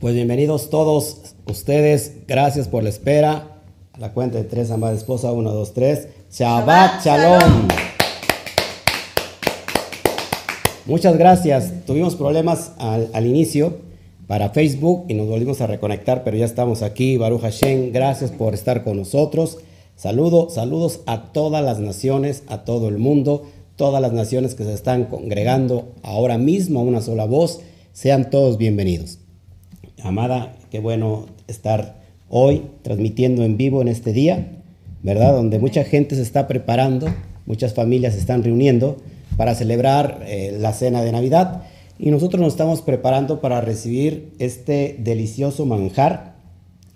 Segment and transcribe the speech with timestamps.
[0.00, 2.26] Pues bienvenidos todos ustedes.
[2.26, 3.60] Gracias por la espera.
[3.92, 5.30] A la cuenta de tres, amada esposa.
[5.30, 6.08] Uno, dos, tres.
[6.32, 7.68] Shabbat, Shalom.
[10.86, 11.84] Muchas gracias.
[11.84, 13.76] Tuvimos problemas al, al, inicio
[14.26, 17.18] para Facebook y nos volvimos a reconectar, pero ya estamos aquí.
[17.18, 19.58] Baruch Hashem, gracias por estar con nosotros.
[19.96, 23.44] Saludo, saludos a todas las naciones, a todo el mundo,
[23.76, 27.60] todas las naciones que se están congregando ahora mismo a una sola voz.
[27.92, 29.19] Sean todos bienvenidos.
[30.02, 34.48] Amada, qué bueno estar hoy transmitiendo en vivo en este día,
[35.02, 35.34] ¿verdad?
[35.34, 37.08] Donde mucha gente se está preparando,
[37.44, 38.96] muchas familias se están reuniendo
[39.36, 41.64] para celebrar eh, la cena de Navidad
[41.98, 46.36] y nosotros nos estamos preparando para recibir este delicioso manjar,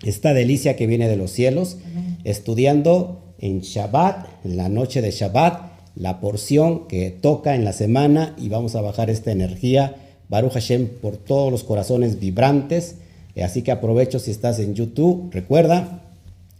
[0.03, 1.77] esta delicia que viene de los cielos,
[2.23, 8.35] estudiando en Shabbat, en la noche de Shabbat, la porción que toca en la semana
[8.37, 9.95] y vamos a bajar esta energía
[10.29, 12.95] Baruch Hashem por todos los corazones vibrantes.
[13.35, 16.01] Eh, así que aprovecho si estás en YouTube, recuerda,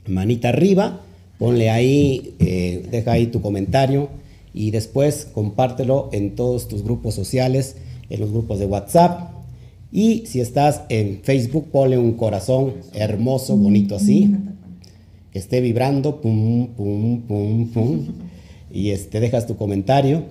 [0.07, 1.01] manita arriba,
[1.37, 4.09] ponle ahí, eh, deja ahí tu comentario
[4.53, 7.75] y después compártelo en todos tus grupos sociales,
[8.09, 9.31] en los grupos de WhatsApp.
[9.91, 14.35] Y si estás en Facebook, ponle un corazón hermoso, bonito así,
[15.31, 18.07] que esté vibrando, pum, pum, pum, pum.
[18.71, 20.23] Y este, dejas tu comentario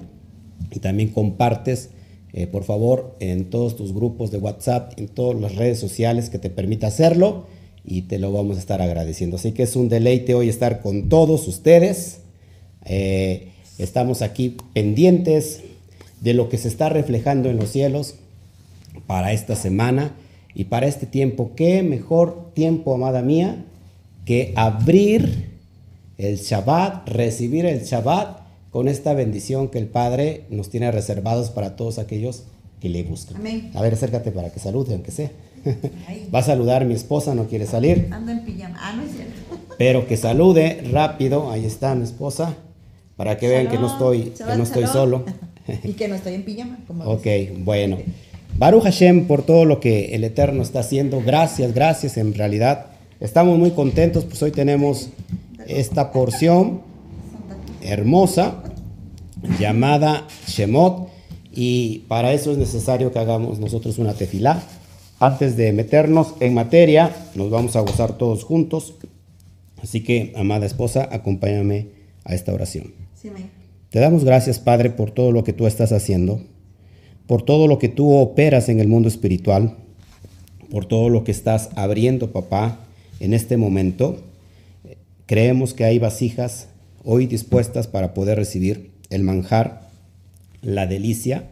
[0.70, 1.90] y también compartes
[2.36, 6.40] eh, por favor, en todos tus grupos de WhatsApp, en todas las redes sociales que
[6.40, 7.46] te permita hacerlo
[7.84, 9.36] y te lo vamos a estar agradeciendo.
[9.36, 12.22] Así que es un deleite hoy estar con todos ustedes.
[12.86, 15.60] Eh, estamos aquí pendientes
[16.22, 18.16] de lo que se está reflejando en los cielos
[19.06, 20.16] para esta semana
[20.56, 21.52] y para este tiempo.
[21.54, 23.64] ¿Qué mejor tiempo, amada mía,
[24.24, 25.50] que abrir
[26.18, 28.43] el Shabbat, recibir el Shabbat
[28.74, 32.42] con esta bendición que el Padre nos tiene reservados para todos aquellos
[32.80, 33.36] que le buscan.
[33.36, 33.70] Amén.
[33.72, 35.30] A ver, acércate para que salude, aunque sea.
[36.34, 38.08] Va a saludar mi esposa, no quiere salir.
[38.10, 38.76] Anda en pijama.
[38.80, 39.32] Ah, no es cierto.
[39.78, 41.52] Pero que salude rápido.
[41.52, 42.56] Ahí está mi esposa.
[43.14, 45.24] Para que vean que no estoy, que no estoy solo.
[45.84, 46.80] y que no estoy en pijama.
[46.88, 47.26] Como ok,
[47.58, 47.98] bueno.
[48.58, 51.22] Baruch Hashem por todo lo que el Eterno está haciendo.
[51.24, 52.86] Gracias, gracias en realidad.
[53.20, 55.10] Estamos muy contentos, pues hoy tenemos
[55.64, 56.92] esta porción
[57.84, 58.62] hermosa
[59.58, 61.08] llamada Shemot
[61.52, 64.62] y para eso es necesario que hagamos nosotros una tefilá.
[65.20, 68.94] Antes de meternos en materia, nos vamos a gozar todos juntos.
[69.80, 71.88] Así que, amada esposa, acompáñame
[72.24, 72.92] a esta oración.
[73.90, 76.40] Te damos gracias, Padre, por todo lo que tú estás haciendo,
[77.26, 79.76] por todo lo que tú operas en el mundo espiritual,
[80.70, 82.80] por todo lo que estás abriendo, papá,
[83.20, 84.16] en este momento.
[85.26, 86.68] Creemos que hay vasijas
[87.04, 89.88] hoy dispuestas para poder recibir el manjar,
[90.62, 91.50] la delicia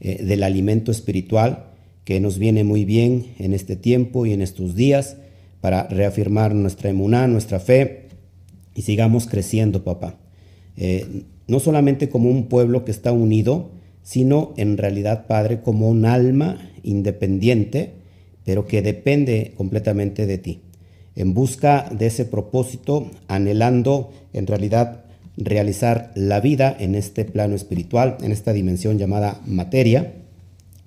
[0.00, 1.66] eh, del alimento espiritual
[2.04, 5.16] que nos viene muy bien en este tiempo y en estos días
[5.60, 8.08] para reafirmar nuestra emuná, nuestra fe
[8.74, 10.18] y sigamos creciendo, papá.
[10.76, 13.70] Eh, no solamente como un pueblo que está unido,
[14.02, 17.92] sino en realidad, Padre, como un alma independiente,
[18.44, 20.60] pero que depende completamente de ti.
[21.18, 25.02] En busca de ese propósito, anhelando en realidad
[25.36, 30.12] realizar la vida en este plano espiritual, en esta dimensión llamada materia.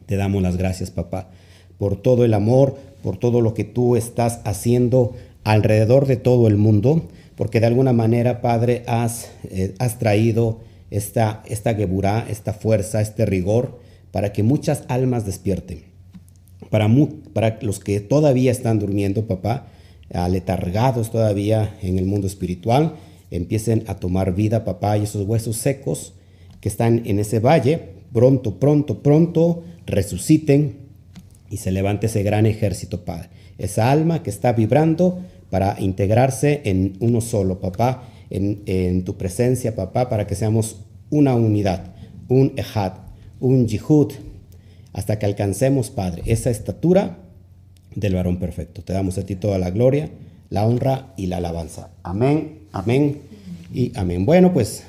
[0.05, 1.31] Te damos las gracias, papá,
[1.77, 6.55] por todo el amor, por todo lo que tú estás haciendo alrededor de todo el
[6.55, 10.59] mundo, porque de alguna manera, Padre, has, eh, has traído
[10.91, 13.81] esta, esta geburá, esta fuerza, este rigor,
[14.11, 15.83] para que muchas almas despierten.
[16.69, 16.87] Para,
[17.33, 19.67] para los que todavía están durmiendo, papá,
[20.13, 22.95] aletargados todavía en el mundo espiritual,
[23.29, 26.13] empiecen a tomar vida, papá, y esos huesos secos
[26.59, 27.79] que están en ese valle,
[28.13, 30.77] pronto, pronto, pronto resuciten
[31.49, 33.29] y se levante ese gran ejército, Padre.
[33.57, 35.19] Esa alma que está vibrando
[35.49, 40.77] para integrarse en uno solo, papá, en, tu presencia, papá, para que seamos
[41.09, 41.93] una unidad,
[42.29, 42.93] un ejad,
[43.39, 44.13] un yihud,
[44.93, 47.17] hasta que alcancemos, Padre, esa estatura
[47.95, 48.81] del varón perfecto.
[48.83, 50.09] Te damos a ti toda la gloria,
[50.49, 51.91] la honra y la alabanza.
[52.03, 53.19] Amén Amén
[53.73, 54.25] y amén.
[54.25, 54.83] Bueno, pues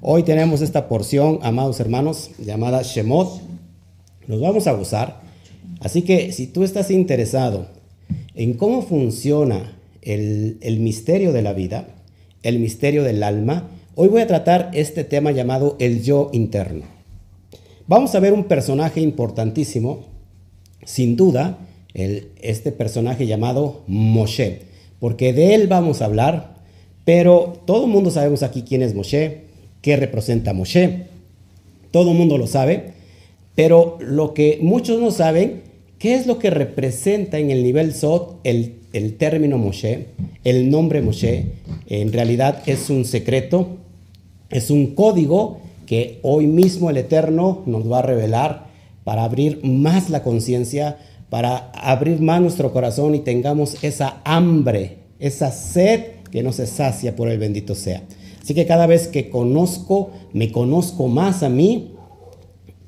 [0.00, 3.42] hoy tenemos esta porción, amados hermanos, llamada Shemot.
[4.26, 5.20] Nos vamos a gozar.
[5.80, 7.66] Así que si tú estás interesado
[8.34, 11.88] en cómo funciona el, el misterio de la vida,
[12.42, 16.86] el misterio del alma, hoy voy a tratar este tema llamado el yo interno.
[17.86, 20.06] Vamos a ver un personaje importantísimo,
[20.86, 21.58] sin duda,
[22.40, 24.60] este personaje llamado Moshe,
[25.00, 26.58] porque de él vamos a hablar
[27.04, 29.44] pero todo el mundo sabemos aquí quién es Moshe,
[29.80, 31.04] qué representa Moshe.
[31.90, 32.92] Todo el mundo lo sabe.
[33.54, 35.62] Pero lo que muchos no saben,
[35.98, 40.06] ¿Qué es lo que representa en el nivel Sot el, el término Moshe?
[40.44, 41.46] El nombre Moshe
[41.88, 43.78] en realidad es un secreto,
[44.48, 48.68] es un código que hoy mismo el Eterno nos va a revelar
[49.02, 50.98] para abrir más la conciencia,
[51.30, 57.16] para abrir más nuestro corazón y tengamos esa hambre, esa sed que no se sacia
[57.16, 58.02] por el bendito sea.
[58.42, 61.94] Así que cada vez que conozco, me conozco más a mí,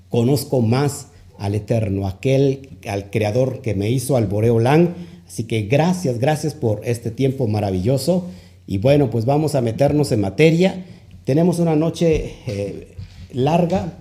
[0.08, 1.08] conozco más
[1.38, 4.94] al Eterno, aquel, al Creador que me hizo, al Boreolán.
[5.26, 8.26] Así que gracias, gracias por este tiempo maravilloso.
[8.66, 10.84] Y bueno, pues vamos a meternos en materia.
[11.24, 12.94] Tenemos una noche eh,
[13.32, 13.94] larga,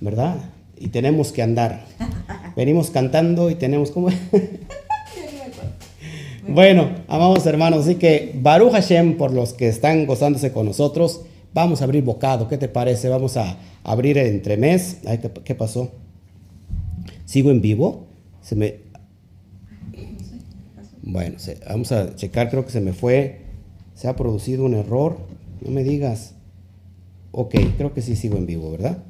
[0.00, 0.36] ¿verdad?
[0.78, 1.84] Y tenemos que andar.
[2.56, 4.08] Venimos cantando y tenemos como...
[6.48, 11.22] bueno, amamos hermanos, así que Baruch Hashem por los que están gozándose con nosotros.
[11.52, 13.08] Vamos a abrir bocado, ¿qué te parece?
[13.08, 14.98] Vamos a abrir el entremés.
[15.44, 15.92] ¿Qué pasó?
[17.24, 18.06] ¿Sigo en vivo?
[18.42, 18.82] Se me...
[21.02, 21.36] Bueno,
[21.68, 23.42] vamos a checar, creo que se me fue.
[23.94, 25.18] Se ha producido un error.
[25.60, 26.34] No me digas.
[27.30, 29.04] Ok, creo que sí sigo en vivo, ¿verdad?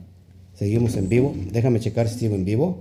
[0.52, 1.34] Seguimos en vivo.
[1.50, 2.80] Déjame checar si sigo en vivo.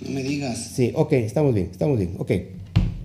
[0.00, 0.58] No me digas.
[0.74, 2.14] Sí, ok, estamos bien, estamos bien.
[2.18, 2.32] Ok.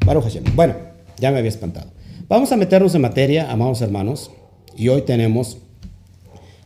[0.06, 0.44] Baruch Hashem.
[0.56, 0.76] Bueno,
[1.20, 1.92] ya me había espantado.
[2.28, 4.32] Vamos a meternos en materia, amados hermanos.
[4.76, 5.58] Y hoy tenemos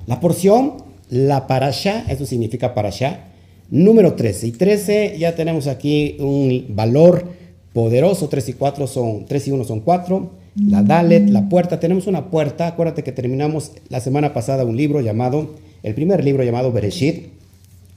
[0.05, 0.75] la porción,
[1.09, 3.27] la parasha, eso significa parasha,
[3.69, 4.47] número 13.
[4.47, 7.29] Y 13 ya tenemos aquí un valor
[7.73, 8.29] poderoso.
[8.29, 11.79] 3 y 4 son, 3 y 1 son 4 la Dalet, la puerta.
[11.79, 12.67] Tenemos una puerta.
[12.67, 17.27] Acuérdate que terminamos la semana pasada un libro llamado, el primer libro llamado Bereshit.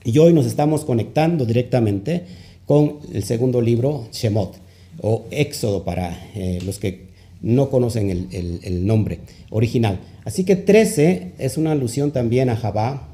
[0.03, 2.23] Y hoy nos estamos conectando directamente
[2.65, 4.55] con el segundo libro, Shemot,
[5.01, 7.09] o Éxodo para eh, los que
[7.41, 9.19] no conocen el, nombre
[9.49, 9.99] original.
[10.25, 13.07] Así que 13 es una alusión también a Jabá,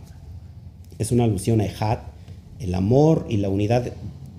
[1.00, 2.00] es una alusión a Ejad.
[2.60, 3.92] El amor y la unidad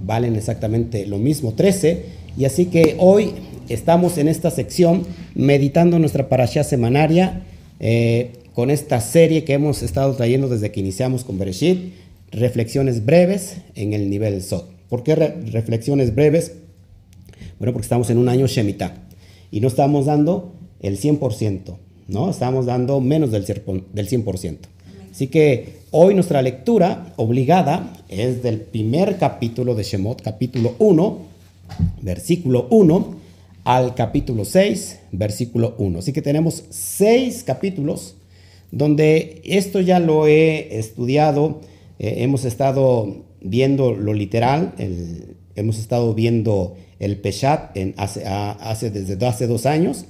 [0.05, 2.05] valen exactamente lo mismo, 13.
[2.39, 3.33] Y así que hoy
[3.69, 5.05] estamos en esta sección
[5.35, 7.43] meditando nuestra parasha semanaria
[7.81, 11.93] eh, con esta serie que hemos estado trayendo desde que iniciamos con Bereshit,
[12.37, 14.71] reflexiones breves en el nivel Sot.
[14.89, 16.53] ¿Por qué reflexiones breves?
[17.59, 18.95] Bueno, porque estamos en un año Shemitah
[19.51, 21.77] y no estamos dando el 100%,
[22.09, 22.31] ¿no?
[22.31, 24.59] Estamos dando menos del 100%.
[25.11, 31.19] Así que hoy nuestra lectura obligada es del primer capítulo de Shemot, capítulo 1,
[32.03, 33.17] versículo 1
[33.65, 35.99] al capítulo 6, versículo 1.
[36.01, 38.15] Así que tenemos seis capítulos
[38.71, 41.63] donde esto ya lo he estudiado,
[41.99, 44.75] eh, hemos estado viendo lo literal,
[45.55, 50.07] hemos estado viendo el Peshat desde hace dos años.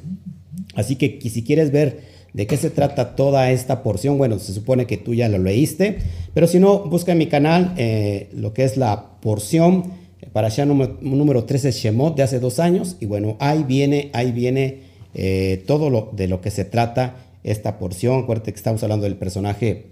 [0.75, 2.01] Así que si quieres ver
[2.33, 5.99] de qué se trata toda esta porción, bueno, se supone que tú ya lo leíste,
[6.35, 9.85] pero si no, busca en mi canal eh, lo que es la porción
[10.33, 12.97] para allá número, número 13 Shemot de hace dos años.
[13.01, 14.81] Y bueno, ahí viene, ahí viene
[15.15, 18.23] eh, todo lo de lo que se trata esta porción.
[18.23, 19.87] Acuérdate que estamos hablando del personaje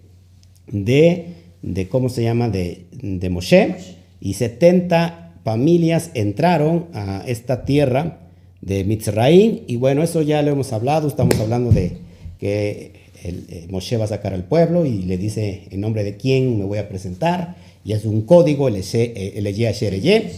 [0.66, 1.28] de,
[1.64, 2.48] de ¿cómo se llama?
[2.48, 3.76] De, de Moshe.
[4.20, 8.20] Y 70 familias entraron a esta tierra
[8.60, 9.60] de Mitzraim.
[9.66, 11.08] Y bueno, eso ya lo hemos hablado.
[11.08, 11.96] Estamos hablando de
[12.38, 12.92] que
[13.24, 16.58] el, eh, Moshe va a sacar al pueblo y le dice en nombre de quién
[16.58, 20.32] me voy a presentar y es un código, el eh,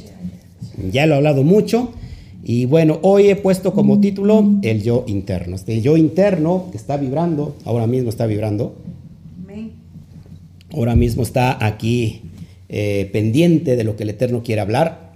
[0.90, 1.92] Ya lo he hablado mucho.
[2.42, 5.56] Y bueno, hoy he puesto como título el yo interno.
[5.56, 8.74] Este yo interno que está vibrando, ahora mismo está vibrando.
[10.76, 12.20] Ahora mismo está aquí
[12.68, 15.12] eh, pendiente de lo que el Eterno quiere hablar.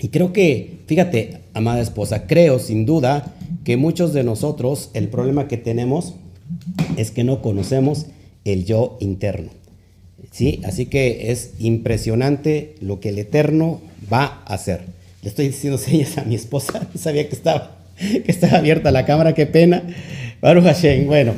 [0.00, 5.46] Y creo que, fíjate, amada esposa, creo sin duda que muchos de nosotros el problema
[5.46, 6.14] que tenemos
[6.96, 8.06] es que no conocemos
[8.44, 9.50] el yo interno.
[10.32, 10.60] ¿sí?
[10.64, 13.80] Así que es impresionante lo que el Eterno
[14.12, 14.80] va a hacer.
[15.22, 19.32] Le estoy diciendo señas a mi esposa, sabía que estaba, que estaba abierta la cámara,
[19.32, 19.84] qué pena.
[20.40, 21.34] Baruch Hashem, bueno,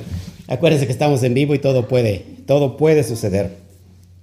[0.49, 3.66] acuérdense que estamos en vivo y todo puede, todo puede suceder.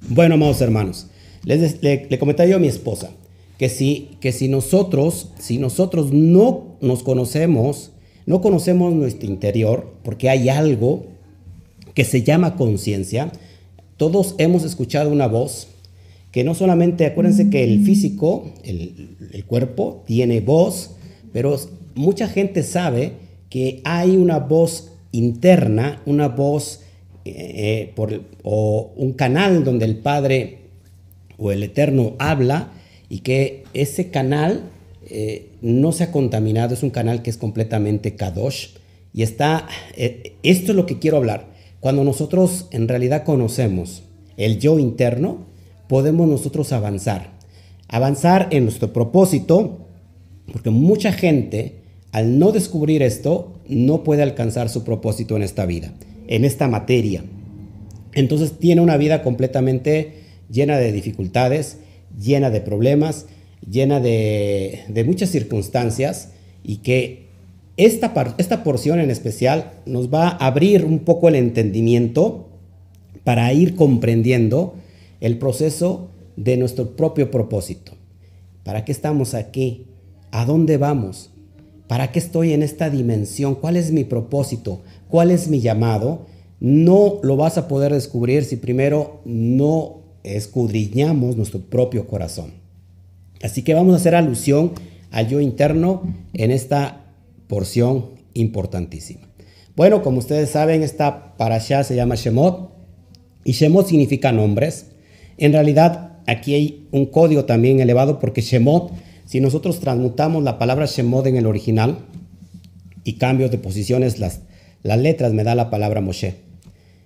[0.10, 1.08] Bueno, amados hermanos,
[1.46, 3.12] les, le, comenté yo a mi esposa
[3.58, 7.92] que si, que si nosotros, si nosotros no nos conocemos,
[8.26, 11.06] no conocemos nuestro interior, porque hay algo
[11.94, 13.32] que se llama conciencia,
[13.96, 15.68] todos hemos escuchado una voz
[16.32, 20.92] que no solamente, acuérdense que el físico, el, cuerpo, tiene voz,
[21.32, 21.56] pero
[21.96, 23.14] mucha gente sabe
[23.50, 26.82] que hay una voz interna, una voz
[27.26, 30.60] eh, por, o un canal donde el Padre
[31.38, 32.72] o el Eterno habla
[33.10, 34.70] y que ese canal
[35.06, 38.70] eh, no se ha contaminado, es un canal que es completamente kadosh
[39.14, 41.48] y está, eh, esto es lo que quiero hablar.
[41.80, 44.04] Cuando nosotros en realidad conocemos
[44.38, 45.46] el yo interno,
[45.88, 47.32] podemos nosotros avanzar.
[47.90, 49.86] avanzar en nuestro propósito,
[50.52, 51.76] porque mucha gente,
[52.12, 55.94] al no descubrir esto, no puede alcanzar su propósito en esta vida,
[56.28, 57.24] en esta materia.
[58.14, 60.14] Entonces tiene una vida completamente
[60.50, 61.78] llena de dificultades,
[62.20, 63.26] llena de problemas,
[63.70, 66.30] llena de, muchas circunstancias
[66.64, 67.28] y que
[67.78, 72.50] esta, esta porción en especial nos va a abrir un poco el entendimiento
[73.24, 74.76] para ir comprendiendo
[75.22, 77.94] el proceso de nuestro propio propósito.
[78.64, 79.86] ¿Para qué estamos aquí?
[80.32, 81.32] ¿A dónde vamos?
[81.88, 83.56] ¿Para qué estoy en esta dimensión?
[83.56, 84.82] ¿Cuál es mi propósito?
[85.14, 86.26] ¿Cuál es mi llamado?
[86.60, 92.54] No lo vas a poder descubrir si primero no escudriñamos nuestro propio corazón.
[93.44, 94.72] Así que vamos a hacer alusión
[95.12, 96.02] al yo interno
[96.34, 97.14] en esta
[97.46, 99.30] porción importantísima.
[99.76, 102.72] Bueno, como ustedes saben, esta para allá se llama Shemot
[103.44, 104.88] y Shemot significa nombres.
[105.38, 108.92] En realidad, aquí hay un código también elevado porque Shemot,
[109.26, 112.00] si nosotros transmutamos la palabra Shemot en el original
[113.04, 114.42] y cambios de posiciones, las,
[114.84, 116.36] las letras me da la palabra Moshe,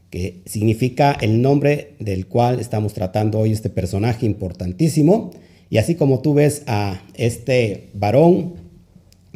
[0.10, 5.32] que significa el nombre del cual estamos tratando hoy este personaje importantísimo.
[5.70, 8.56] Y así como tú ves a este varón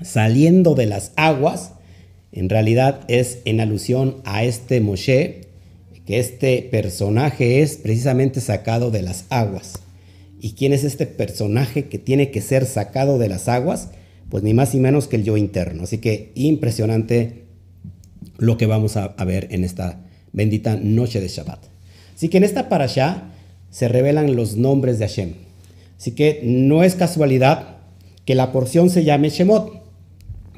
[0.02, 1.74] saliendo de las aguas,
[2.32, 5.42] en realidad es en alusión a este Moshe,
[6.06, 9.74] que este personaje es precisamente sacado de las aguas.
[10.40, 13.90] ¿Y quién es este personaje que tiene que ser sacado de las aguas?
[14.30, 15.84] Pues ni más ni menos que el yo interno.
[15.84, 17.41] Así que impresionante
[18.38, 20.00] lo que vamos a, ver en esta
[20.34, 21.60] bendita noche de Shabbat.
[22.16, 23.32] Así que en esta parasha
[23.70, 25.34] se revelan los nombres de Hashem.
[25.98, 27.78] Así que no es casualidad
[28.26, 29.82] que la porción se llame Shemot,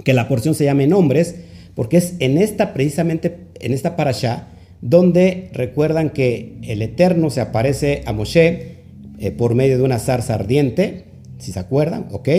[0.04, 1.36] que la porción se llame nombres,
[1.76, 4.48] porque es en esta precisamente en esta parasha
[4.82, 8.80] donde recuerdan que el Eterno se aparece a Moshe
[9.18, 11.06] eh, por medio de una zarza ardiente,
[11.38, 12.30] si se acuerdan, ¿ok?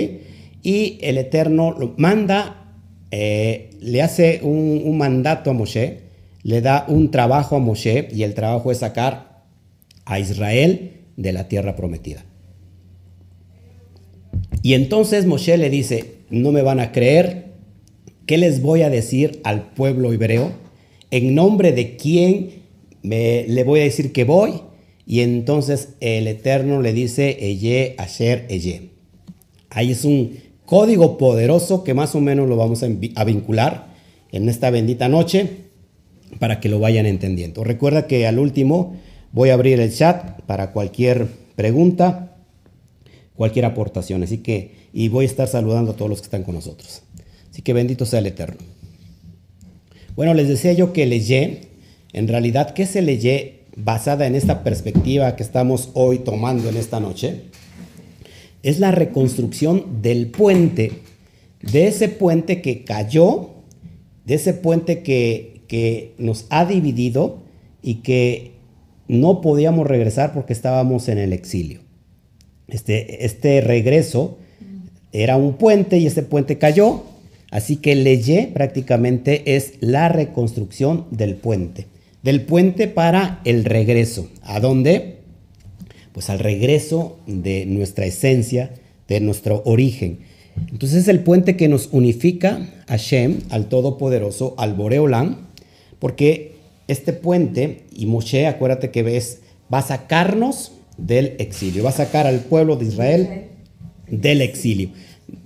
[0.62, 2.63] Y el Eterno lo manda,
[3.16, 6.00] eh, le hace un, mandato a Moshe,
[6.42, 9.44] le da un trabajo a Moshe y el trabajo es sacar
[10.04, 12.24] a Israel de la tierra prometida.
[14.62, 17.52] Y entonces Moshe le dice, no me van a creer,
[18.26, 20.64] ¿qué les voy a decir al pueblo hebreo?
[21.14, 22.64] en nombre de quién
[23.04, 24.54] me, le voy a decir que voy.
[25.06, 28.90] Y entonces el Eterno le dice, Eye, Asher, Eye.
[29.70, 30.32] Ahí es un
[30.66, 33.94] código poderoso que más o menos lo vamos a, vincular
[34.32, 35.64] en esta bendita noche
[36.38, 37.64] para que lo vayan entendiendo.
[37.64, 38.96] Recuerda que al último
[39.32, 42.36] voy a abrir el chat para cualquier pregunta,
[43.36, 44.22] cualquier aportación.
[44.22, 47.02] Así que, y voy a estar saludando a todos los que están con nosotros.
[47.50, 48.60] Así que bendito sea el Eterno.
[50.16, 51.62] Bueno, les decía yo que leyé,
[52.12, 57.00] en realidad, ¿qué se leyé basada en esta perspectiva que estamos hoy tomando en esta
[57.00, 57.42] noche?
[58.64, 60.90] Es la reconstrucción del puente,
[61.62, 63.50] de ese puente que cayó,
[64.26, 67.44] de ese puente que, que nos ha dividido
[67.80, 68.54] y que
[69.06, 71.80] no podíamos regresar porque estábamos en el exilio.
[72.66, 74.38] Este, este regreso
[75.12, 77.04] era un puente y ese puente cayó
[77.54, 81.86] Así que Leye prácticamente es la reconstrucción del puente.
[82.24, 84.28] Del puente para el regreso.
[84.42, 85.13] ¿A dónde?
[86.14, 88.70] Pues al regreso de nuestra esencia,
[89.08, 90.20] de nuestro origen.
[90.70, 95.48] Entonces es el puente que nos unifica a Shem, al Todopoderoso, al Boreolán,
[95.98, 96.54] porque
[96.86, 99.40] este puente, y Moshe, acuérdate que ves,
[99.72, 103.28] va a sacarnos del exilio, va a sacar al pueblo de Israel
[104.08, 104.90] del exilio.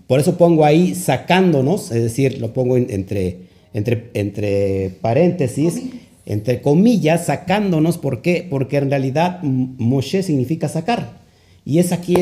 [0.06, 3.38] Por eso pongo ahí sacándonos, es decir, lo pongo entre,
[3.72, 5.80] entre, entre paréntesis,
[6.28, 7.96] entre comillas, sacándonos.
[7.96, 8.46] ¿Por qué?
[8.48, 11.18] Porque en realidad Moshe significa sacar.
[11.64, 12.14] Y es aquí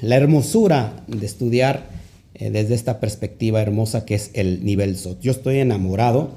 [0.00, 1.86] la hermosura de estudiar
[2.34, 5.20] eh, desde esta perspectiva hermosa que es el nivel SOT.
[5.20, 6.30] Yo estoy enamorado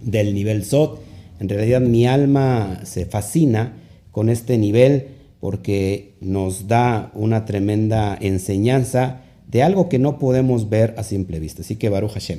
[0.00, 1.00] del nivel SOT.
[1.40, 3.72] En realidad mi alma se fascina
[4.12, 5.08] con este nivel
[5.40, 11.62] porque nos da una tremenda enseñanza de algo que no podemos ver a simple vista.
[11.62, 12.38] Así que Baruch Hashem,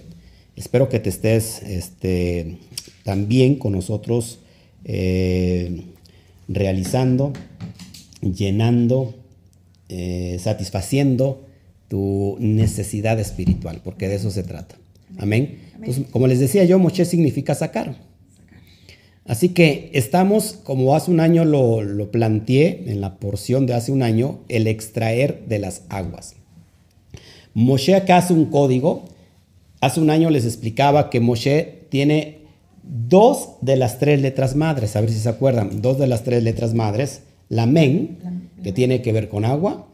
[0.56, 2.60] espero que te estés este,
[3.10, 4.38] también con nosotros
[4.86, 5.82] eh,
[6.48, 7.34] realizando,
[8.22, 9.16] llenando,
[9.90, 11.44] eh, satisfaciendo
[11.88, 14.76] tu necesidad espiritual, porque de eso se trata.
[15.18, 15.58] Amén.
[15.74, 17.96] Entonces, como les decía yo, Moshe significa sacar.
[19.26, 23.92] Así que estamos, como hace un año lo, lo planteé en la porción de hace
[23.92, 26.36] un año, el extraer de las aguas.
[27.56, 29.06] Moshe acá hace un código.
[29.82, 32.39] Hace un año les explicaba que Moshe tiene
[32.90, 36.44] dos de las tres letras madres, a ver si se acuerdan, dos de las tres
[36.44, 38.18] letras madres, la men,
[38.64, 39.88] que tiene que ver con agua,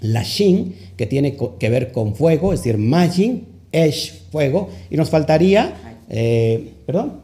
[0.00, 5.10] la Shin, que tiene que ver con fuego, es decir, Majin, Esh, fuego, y nos
[5.10, 5.74] faltaría,
[6.10, 7.22] eh, perdón,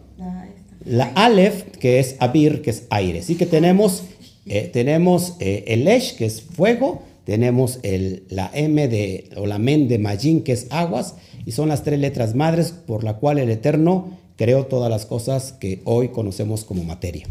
[0.85, 3.19] la Aleph, que es Abir, que es aire.
[3.19, 4.05] Así que tenemos,
[4.47, 9.59] eh, tenemos eh, el Esh, que es fuego, tenemos el, la M de, o la
[9.59, 13.39] Men de Majin, que es aguas, y son las tres letras madres por la cual
[13.39, 17.26] el Eterno creó todas las cosas que hoy conocemos como materia.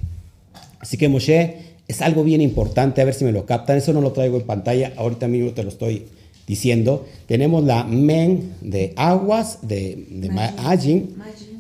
[0.79, 1.55] Así que Moshe
[1.87, 4.45] es algo bien importante, a ver si me lo captan, eso no lo traigo en
[4.45, 6.05] pantalla, ahorita mismo te lo estoy
[6.45, 7.07] diciendo.
[7.25, 11.15] Tenemos la Men de aguas, de, de Majin,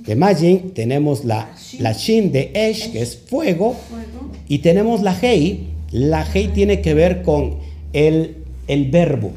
[0.05, 3.75] de Majin, tenemos la, la Shin de Esh, que es fuego,
[4.47, 5.69] y tenemos la Hei.
[5.89, 7.57] La Hei tiene que ver con
[7.93, 9.31] el, el verbo,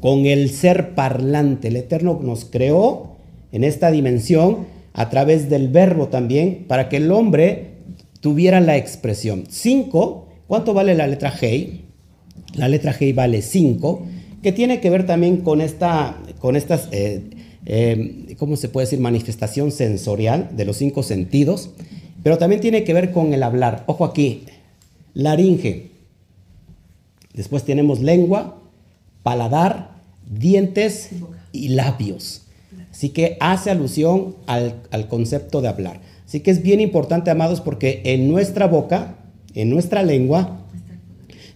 [0.00, 1.68] con el ser parlante.
[1.68, 3.12] El Eterno nos creó
[3.52, 7.72] en esta dimensión a través del verbo también, para que el hombre
[8.20, 9.44] tuviera la expresión.
[9.50, 11.80] 5, ¿cuánto vale la letra G?
[12.54, 14.06] La letra G vale 5,
[14.42, 17.22] que tiene que ver también con esta, con estas, eh,
[17.66, 19.00] eh, ¿cómo se puede decir?
[19.00, 21.70] Manifestación sensorial de los cinco sentidos,
[22.22, 23.82] pero también tiene que ver con el hablar.
[23.86, 24.44] Ojo aquí,
[25.12, 25.90] laringe.
[27.32, 28.62] Después tenemos lengua,
[29.24, 29.96] paladar,
[30.30, 31.10] dientes
[31.50, 32.43] y labios.
[32.94, 36.00] Así que hace alusión al, concepto de hablar.
[36.24, 39.16] Así que es bien importante, amados, porque en nuestra boca,
[39.52, 40.60] en nuestra lengua,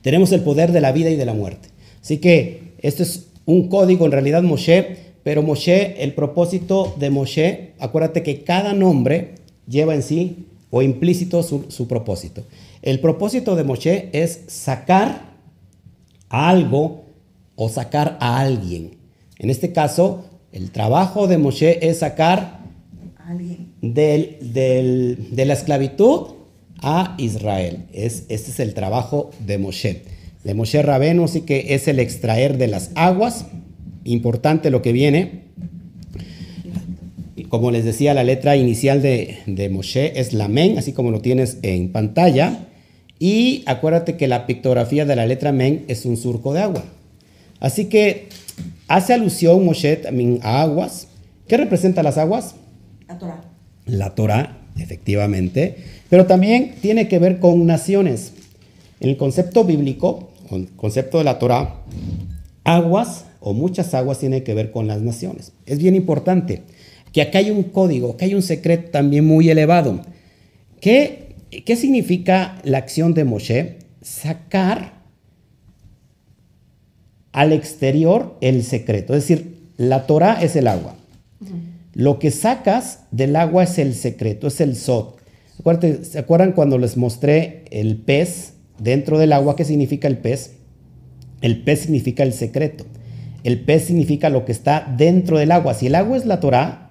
[0.03, 1.69] tenemos el poder de la vida y de la muerte.
[2.03, 7.75] Así que esto es un código, en realidad Moshe, pero Moshe, el propósito de Moshe,
[7.79, 9.37] acuérdate que cada nombre
[9.69, 12.43] lleva en sí o implícito su, su propósito.
[12.83, 15.35] El propósito de Moshe es sacar
[16.31, 17.05] algo
[17.55, 18.97] o sacar a alguien.
[19.39, 20.25] En este caso,
[20.59, 22.59] el trabajo de Moshe es sacar
[23.81, 26.35] del, de la esclavitud
[26.83, 27.85] a Israel.
[27.93, 30.03] Es, este es el trabajo de Moshe.
[30.43, 33.47] De Moshe Rabenu, así que es el extraer de las aguas.
[34.03, 35.45] Importante lo que viene.
[37.51, 41.21] Como les decía, la letra inicial de, de Moshe es la Men, así como lo
[41.21, 42.67] tienes en pantalla.
[43.21, 46.85] Y acuérdate que la pictografía de la letra Men es un surco de agua.
[47.61, 48.29] Así que
[48.89, 50.01] Hace alusión Moshe
[50.43, 51.09] a aguas.
[51.47, 52.55] ¿Qué representa las aguas?
[53.07, 53.41] La Torah.
[53.85, 55.77] La Torah, efectivamente.
[56.09, 58.33] Pero también tiene que ver con naciones.
[59.01, 61.83] En el concepto bíblico, el concepto de la Torah,
[62.65, 65.53] aguas o muchas aguas tienen que ver con las naciones.
[65.67, 66.63] Es bien importante
[67.13, 70.01] que acá hay un código, que hay un secreto también muy elevado.
[70.81, 73.79] ¿Qué, qué significa la acción de Moshe?
[74.01, 74.98] Sacar
[77.39, 79.15] al exterior el secreto.
[79.15, 80.97] Es decir, la Torah es el agua.
[81.95, 85.21] Lo que sacas del agua es el secreto, es el sot.
[86.03, 89.55] ¿Se acuerdan cuando les mostré el pez dentro del agua?
[89.55, 90.55] ¿Qué significa el pez?
[91.41, 92.87] El pez significa el secreto.
[93.45, 95.75] El pez significa lo que está dentro del agua.
[95.75, 96.91] Si el agua es la Torah,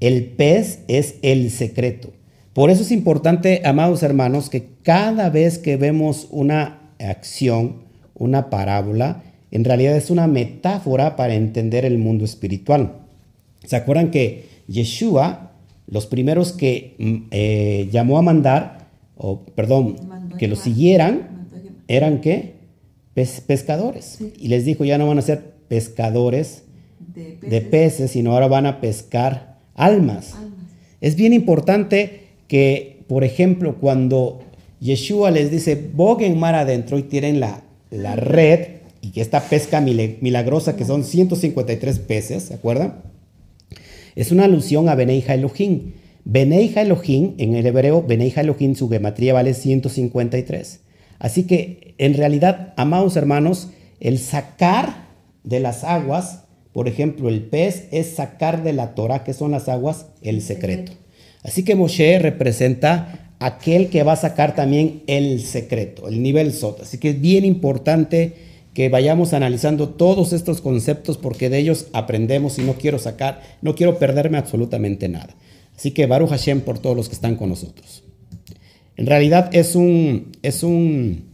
[0.00, 2.14] el pez es el secreto.
[2.54, 7.82] Por eso es importante, amados hermanos, que cada vez que vemos una acción,
[8.14, 12.94] una parábola, en realidad es una metáfora para entender el mundo espiritual.
[13.64, 15.52] ¿Se acuerdan que Yeshua,
[15.86, 19.96] los primeros que mm, eh, llamó a mandar, o perdón,
[20.38, 21.46] que lo siguieran,
[21.86, 22.62] eran qué?
[23.14, 24.18] pescadores.
[24.38, 26.64] Y les dijo, ya no van a ser pescadores
[27.14, 28.12] de peces.
[28.12, 30.34] sino ahora van a pescar almas.
[31.00, 34.40] Es bien importante que, por ejemplo, cuando
[34.80, 39.80] Yeshua les dice, boguen mar adentro y tiren la, la red, y que esta pesca
[39.80, 43.02] milagrosa, que son 153 peces, ¿se acuerdan?
[44.14, 45.92] Es una alusión a Beneija Elohim.
[46.24, 50.80] Beneija Elohim, en el hebreo, Beneija Elohim, su gematría vale 153.
[51.18, 55.08] Así que, en realidad, amados hermanos, el sacar
[55.42, 59.68] de las aguas, por ejemplo, el pez es sacar de la Torah, que son las
[59.68, 60.92] aguas, el secreto.
[61.42, 66.82] Así que Moshe representa aquel que va a sacar también el secreto, el nivel sot.
[66.82, 72.58] Así que es bien importante que vayamos analizando todos estos conceptos porque de ellos aprendemos
[72.58, 75.34] y no quiero sacar, no quiero perderme absolutamente nada.
[75.76, 78.04] Así que Baruch Hashem por todos los que están con nosotros.
[78.96, 81.24] En realidad es un, es un,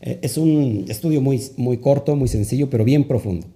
[0.00, 3.46] eh, es un estudio muy, muy corto, muy sencillo, pero bien profundo.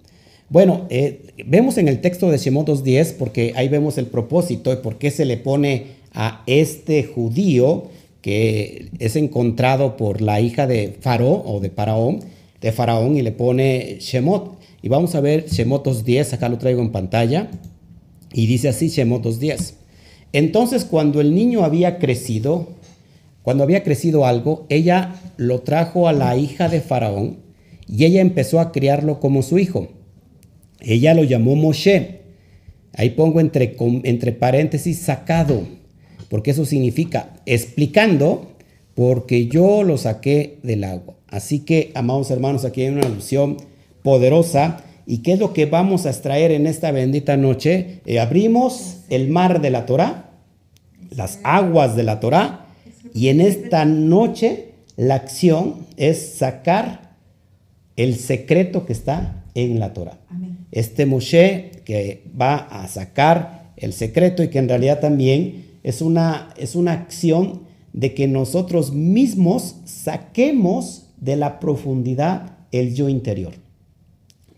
[0.49, 4.77] Bueno, eh, vemos en el texto de Shemot 2.10, porque ahí vemos el propósito de
[4.77, 7.89] por qué se le pone a este judío
[8.21, 12.21] que es encontrado por la hija de Faro o de Paraón,
[12.61, 14.59] de Faraón y le pone Shemot.
[14.81, 17.49] Y vamos a ver Shemot 2.10, acá lo traigo en pantalla.
[18.33, 19.73] Y dice así Shemot 2.10.
[20.33, 22.67] Entonces cuando el niño había crecido,
[23.41, 27.37] cuando había crecido algo, ella lo trajo a la hija de Faraón
[27.87, 29.89] y ella empezó a criarlo como su hijo.
[30.81, 32.21] Ella lo llamó Moshe.
[32.93, 35.63] Ahí pongo entre, entre paréntesis sacado,
[36.29, 38.51] porque eso significa explicando,
[38.93, 41.15] porque yo lo saqué del agua.
[41.27, 43.57] Así que, amados hermanos, aquí hay una alusión
[44.03, 44.83] poderosa.
[45.07, 48.01] ¿Y qué es lo que vamos a extraer en esta bendita noche?
[48.05, 50.31] Eh, abrimos el mar de la Torah,
[51.11, 52.65] las aguas de la Torah,
[53.13, 57.15] y en esta noche la acción es sacar
[57.95, 60.17] el secreto que está en la Torah.
[60.71, 66.49] Este Moshe que va a sacar el secreto y que en realidad también es una,
[66.57, 67.61] es una acción
[67.93, 73.53] de que nosotros mismos saquemos de la profundidad el yo interior,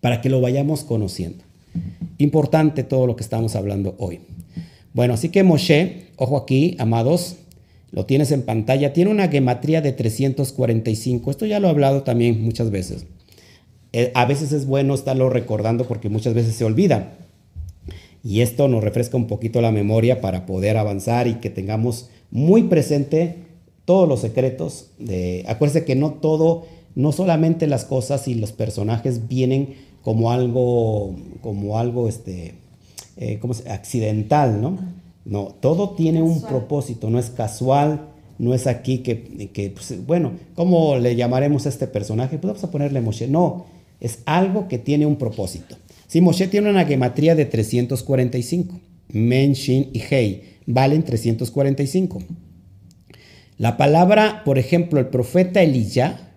[0.01, 1.43] para que lo vayamos conociendo.
[2.17, 4.21] Importante todo lo que estamos hablando hoy.
[4.93, 7.37] Bueno, así que Moshe, ojo aquí, amados,
[7.91, 11.31] lo tienes en pantalla, tiene una gematría de 345.
[11.31, 13.05] Esto ya lo he hablado también muchas veces.
[13.93, 17.13] Eh, a veces es bueno estarlo recordando porque muchas veces se olvida.
[18.23, 22.63] Y esto nos refresca un poquito la memoria para poder avanzar y que tengamos muy
[22.63, 23.46] presente
[23.87, 24.87] todos los secretos.
[24.99, 31.15] De, acuérdense que no todo, no solamente las cosas y los personajes vienen como algo,
[31.41, 32.55] como algo este,
[33.15, 34.77] eh, accidental, ¿no?
[35.23, 40.33] No, todo tiene un propósito, no es casual, no es aquí que, que pues, bueno,
[40.55, 42.37] ¿cómo le llamaremos a este personaje?
[42.37, 43.27] Pues vamos a ponerle Moshe.
[43.27, 43.67] No,
[44.01, 45.77] es algo que tiene un propósito.
[46.07, 48.79] Si Moshe tiene una gematría de 345,
[49.13, 52.19] Men, Shin y Hei valen 345.
[53.57, 56.31] La palabra, por ejemplo, el profeta Elijah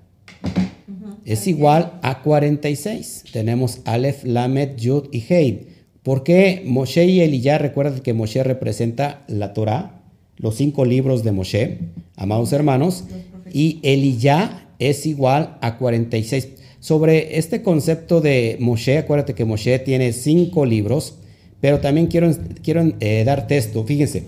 [1.26, 3.24] es igual a 46.
[3.30, 5.68] Tenemos Aleph, Lamed, Yud y Hei.
[6.02, 7.59] ¿Por qué Moshe y Eliyah?
[7.59, 10.00] Recuerden que Moshe representa la Torah,
[10.38, 11.78] los cinco libros de Moshe,
[12.16, 13.04] amados hermanos,
[13.52, 16.48] y Eliyah es igual a 46.
[16.80, 21.16] Sobre este concepto de Moshe, acuérdate que Moshe tiene cinco libros,
[21.61, 22.30] pero también quiero,
[22.62, 23.85] quiero eh, dar texto.
[23.85, 24.24] Fíjense,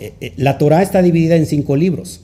[0.00, 2.22] eh, eh, la Torah está dividida en cinco libros.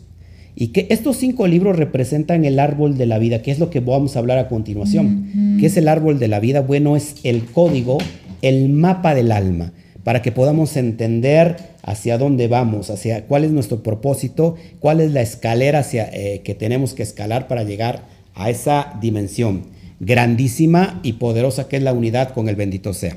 [0.56, 3.80] Y que estos cinco libros representan el árbol de la vida, que es lo que
[3.80, 5.58] vamos a hablar a continuación.
[5.58, 6.60] ¿Qué es el árbol de la vida?
[6.60, 7.98] Bueno, es el código
[8.44, 13.82] el mapa del alma, para que podamos entender hacia dónde vamos, hacia cuál es nuestro
[13.82, 18.98] propósito, cuál es la escalera hacia, eh, que tenemos que escalar para llegar a esa
[19.00, 19.62] dimensión
[19.98, 23.16] grandísima y poderosa que es la unidad con el bendito sea.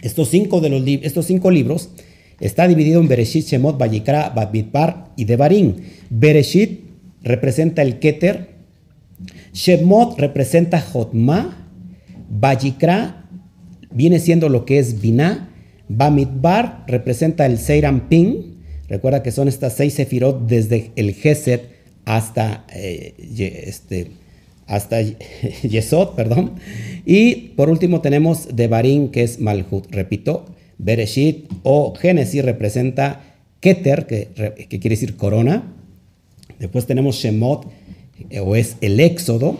[0.00, 1.90] Estos cinco, de los estos cinco libros
[2.40, 5.76] está dividido en Bereshit, Shemot, Vayikra, Babitbar y Devarim.
[6.10, 6.80] Bereshit
[7.22, 8.50] representa el Keter,
[9.52, 11.68] Shemot representa Jotma,
[12.30, 13.20] Vayikra
[13.90, 15.48] viene siendo lo que es Binah.
[15.88, 18.58] Bamidbar representa el Seiram Pin.
[18.88, 21.62] Recuerda que son estas seis sefirot desde el Geset
[22.04, 23.14] hasta, eh,
[23.66, 24.12] este,
[24.66, 25.00] hasta
[25.62, 26.52] Yesod, perdón.
[27.04, 29.86] Y por último tenemos Devarim, que es Malhut.
[29.90, 30.46] Repito,
[30.82, 33.20] Bereshit o Génesis representa
[33.60, 34.28] Keter, que,
[34.68, 35.74] quiere decir corona.
[36.58, 37.66] Después tenemos Shemot,
[38.30, 39.58] eh, o es el Éxodo,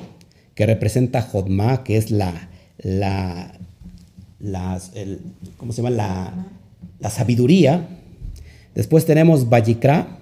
[0.55, 3.53] que representa Jodma, que es la, la,
[5.57, 5.91] ¿cómo se llama?
[7.01, 7.87] La, sabiduría.
[8.75, 10.19] Después tenemos Vayikra,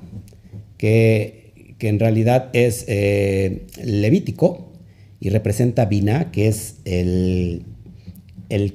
[0.76, 4.72] que, que en realidad es eh, levítico
[5.20, 7.64] y representa Bina, que es el,
[8.48, 8.74] el,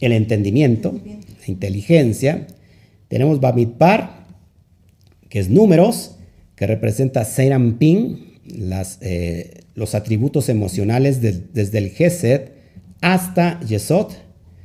[0.00, 2.46] el entendimiento, la inteligencia.
[3.08, 4.26] Tenemos Bamidbar,
[5.28, 6.16] que es números,
[6.56, 12.50] que representa Serampin, las, eh, los atributos emocionales desde el Gesed
[13.00, 14.12] hasta Yesod.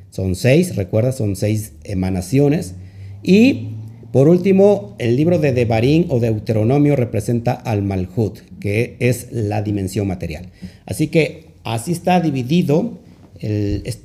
[0.09, 2.75] Son seis, recuerda, son seis emanaciones.
[3.23, 3.69] Y
[4.11, 10.07] por último, el libro de Devarim o Deuteronomio representa al Malhut, que es la dimensión
[10.07, 10.51] material.
[10.85, 12.99] Así que así está dividido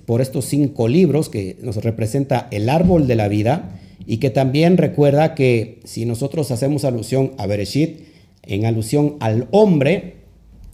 [0.07, 4.77] por estos cinco libros que nos representa el árbol de la vida y que también
[4.77, 8.01] recuerda que si nosotros hacemos alusión a Bereshit,
[8.43, 10.17] en alusión al hombre,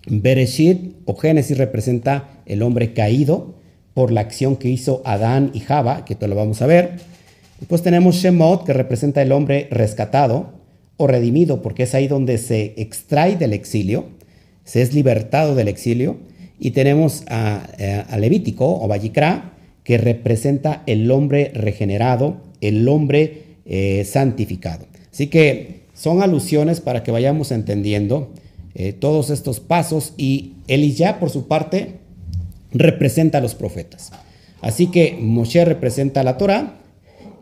[0.06, 3.56] Bereshit o Génesis representa el hombre caído
[3.94, 7.00] por la acción que hizo Adán y Java, que esto lo vamos a ver.
[7.58, 10.52] Después tenemos Shemot, que representa el hombre rescatado
[10.96, 14.06] o redimido, porque es ahí donde se extrae del exilio,
[14.64, 16.18] se es libertado del exilio.
[16.58, 19.52] Y tenemos a, eh, Levítico o Vallicra,
[19.84, 24.86] que representa el hombre regenerado, el hombre eh, santificado.
[25.12, 28.30] Así que son alusiones para que vayamos entendiendo
[28.74, 31.94] eh, todos estos pasos y Eliyah, por su parte,
[32.72, 34.12] representa a los profetas.
[34.60, 36.74] Así que Moshe representa la Torah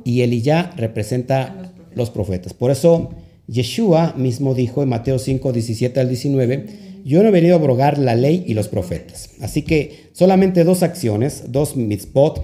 [0.05, 2.53] y Eliyah representa los profetas.
[2.53, 3.11] Por eso
[3.49, 6.67] Yeshua mismo dijo en Mateo 5, 17 al 19
[7.05, 9.31] yo no he venido a abrogar la ley y los profetas.
[9.41, 12.43] Así que solamente dos acciones, dos mitzvot,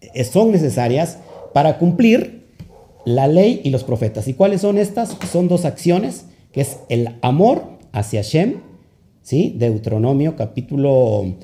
[0.00, 1.18] eh, son necesarias
[1.54, 2.42] para cumplir
[3.04, 4.28] la ley y los profetas.
[4.28, 5.16] ¿Y cuáles son estas?
[5.30, 8.60] Son dos acciones, que es el amor hacia Shem,
[9.22, 9.54] ¿sí?
[9.58, 11.34] Deuteronomio capítulo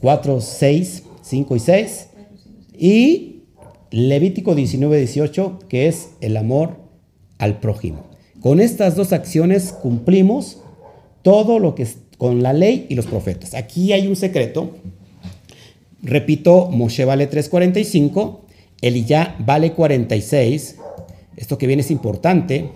[0.00, 2.08] 4, 6, 5 y 6,
[2.76, 3.28] y
[3.90, 6.76] Levítico 19, 18, que es el amor
[7.38, 8.06] al prójimo.
[8.40, 10.62] Con estas dos acciones cumplimos
[11.22, 13.54] todo lo que es con la ley y los profetas.
[13.54, 14.76] Aquí hay un secreto.
[16.02, 18.38] Repito, Moshe vale 3.45,
[18.80, 20.76] Eliyá vale 46.
[21.36, 22.70] Esto que viene es importante.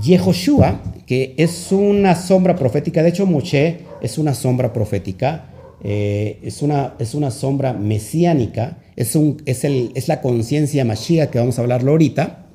[0.00, 5.50] Yehoshua, que es una sombra profética, de hecho Moshe es una sombra profética,
[5.82, 11.30] eh, es, una, es una sombra mesiánica, es, un, es, el, es la conciencia Mashiach
[11.30, 12.46] que vamos a hablarlo ahorita.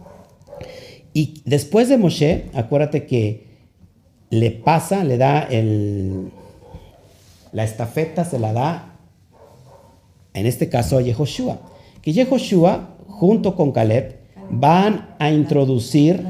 [1.14, 3.49] Y después de Moshe, acuérdate que
[4.30, 6.32] le pasa, le da el,
[7.52, 8.96] la estafeta, se la da,
[10.34, 11.60] en este caso a Yehoshua.
[12.02, 14.18] Que Yehoshua, junto con Caleb,
[14.50, 16.26] van a introducir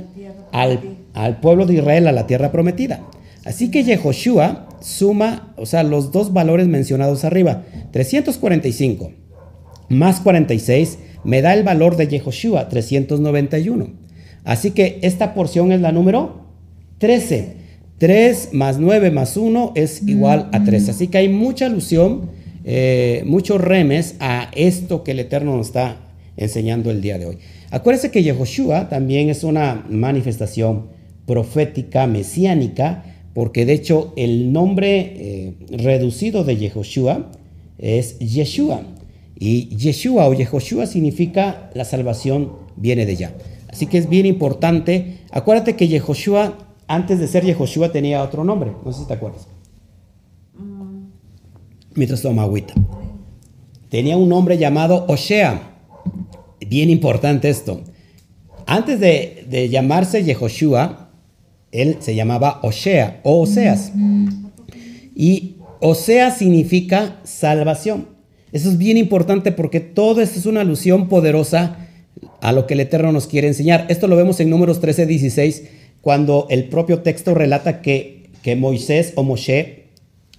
[0.51, 0.79] al,
[1.13, 3.01] al pueblo de Israel a la tierra prometida.
[3.45, 9.11] Así que Yehoshua suma, o sea, los dos valores mencionados arriba, 345
[9.89, 13.87] más 46 me da el valor de Yehoshua, 391.
[14.45, 16.45] Así que esta porción es la número
[16.99, 17.57] 13.
[17.99, 20.91] 3 más 9 más 1 es igual a 13.
[20.91, 22.31] Así que hay mucha alusión,
[22.65, 25.97] eh, muchos remes a esto que el Eterno nos está
[26.37, 27.37] enseñando el día de hoy.
[27.71, 30.87] Acuérdense que Yehoshua también es una manifestación
[31.25, 37.29] profética, mesiánica, porque de hecho el nombre eh, reducido de Yehoshua
[37.77, 38.81] es Yeshua.
[39.37, 43.33] Y Yeshua o Yehoshua significa la salvación viene de allá.
[43.67, 45.17] Así que es bien importante.
[45.31, 48.71] Acuérdate que Yehoshua, antes de ser Yehoshua, tenía otro nombre.
[48.83, 49.47] No sé si te acuerdas.
[51.93, 52.73] Mientras toma agüita.
[53.89, 55.61] Tenía un nombre llamado Oshea.
[56.67, 57.81] Bien importante esto.
[58.65, 61.11] Antes de, de llamarse Yehoshua,
[61.71, 63.91] él se llamaba Oshea o Oseas.
[65.15, 68.07] Y Osea significa salvación.
[68.51, 71.77] Eso es bien importante porque todo esto es una alusión poderosa
[72.41, 73.85] a lo que el Eterno nos quiere enseñar.
[73.89, 75.63] Esto lo vemos en números 13, 16,
[76.01, 79.85] cuando el propio texto relata que, que Moisés o Moshe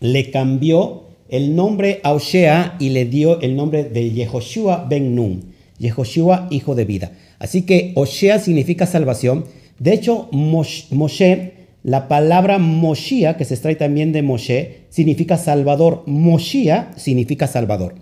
[0.00, 5.52] le cambió el nombre a Oshea y le dio el nombre de Yehoshua ben Nun,
[5.78, 7.12] Yehoshua hijo de vida.
[7.38, 9.44] Así que Oshea significa salvación.
[9.78, 16.02] De hecho, Moshe, la palabra Moshia, que se extrae también de Moshe, significa salvador.
[16.06, 17.94] Moshia significa salvador.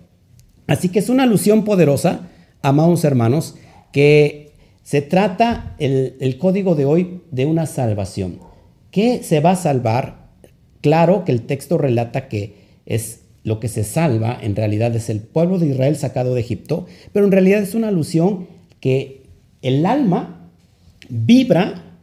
[0.66, 2.28] Así que es una alusión poderosa,
[2.62, 3.56] amados hermanos,
[3.92, 4.47] que
[4.88, 8.38] se trata el, código de hoy de una salvación.
[8.90, 10.30] ¿Qué se va a salvar?
[10.80, 12.54] Claro que el texto relata que
[12.86, 16.86] es lo que se salva, en realidad es el pueblo de Israel sacado de Egipto,
[17.12, 18.46] pero en realidad es una alusión
[18.80, 19.24] que
[19.60, 20.48] el alma
[21.10, 21.98] vibra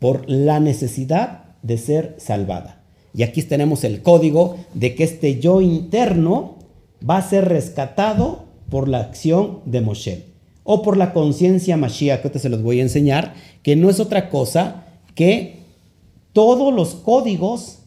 [0.00, 2.82] por la necesidad de ser salvada.
[3.14, 6.58] Y aquí tenemos el código de que este yo interno
[7.08, 10.29] va a ser rescatado por la acción de Moshe
[10.64, 14.00] o por la conciencia Mashiach, que te se los voy a enseñar, que no es
[14.00, 15.60] otra cosa que
[16.32, 17.78] todos los códigos,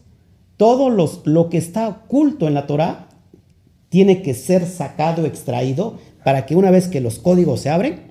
[0.57, 3.09] todo los, lo que está oculto en la Torah,
[3.89, 8.01] tiene que ser sacado, extraído, para que una vez que los códigos se abren,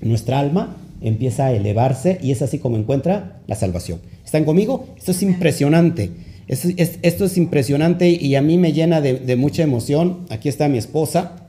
[0.00, 4.00] nuestra alma empieza a elevarse y es así como encuentra la salvación.
[4.24, 4.86] ¿Están conmigo?
[4.96, 6.10] Esto es impresionante.
[6.48, 10.20] Esto es, impresionante y a mí me llena de, mucha emoción.
[10.30, 11.48] Aquí está mi esposa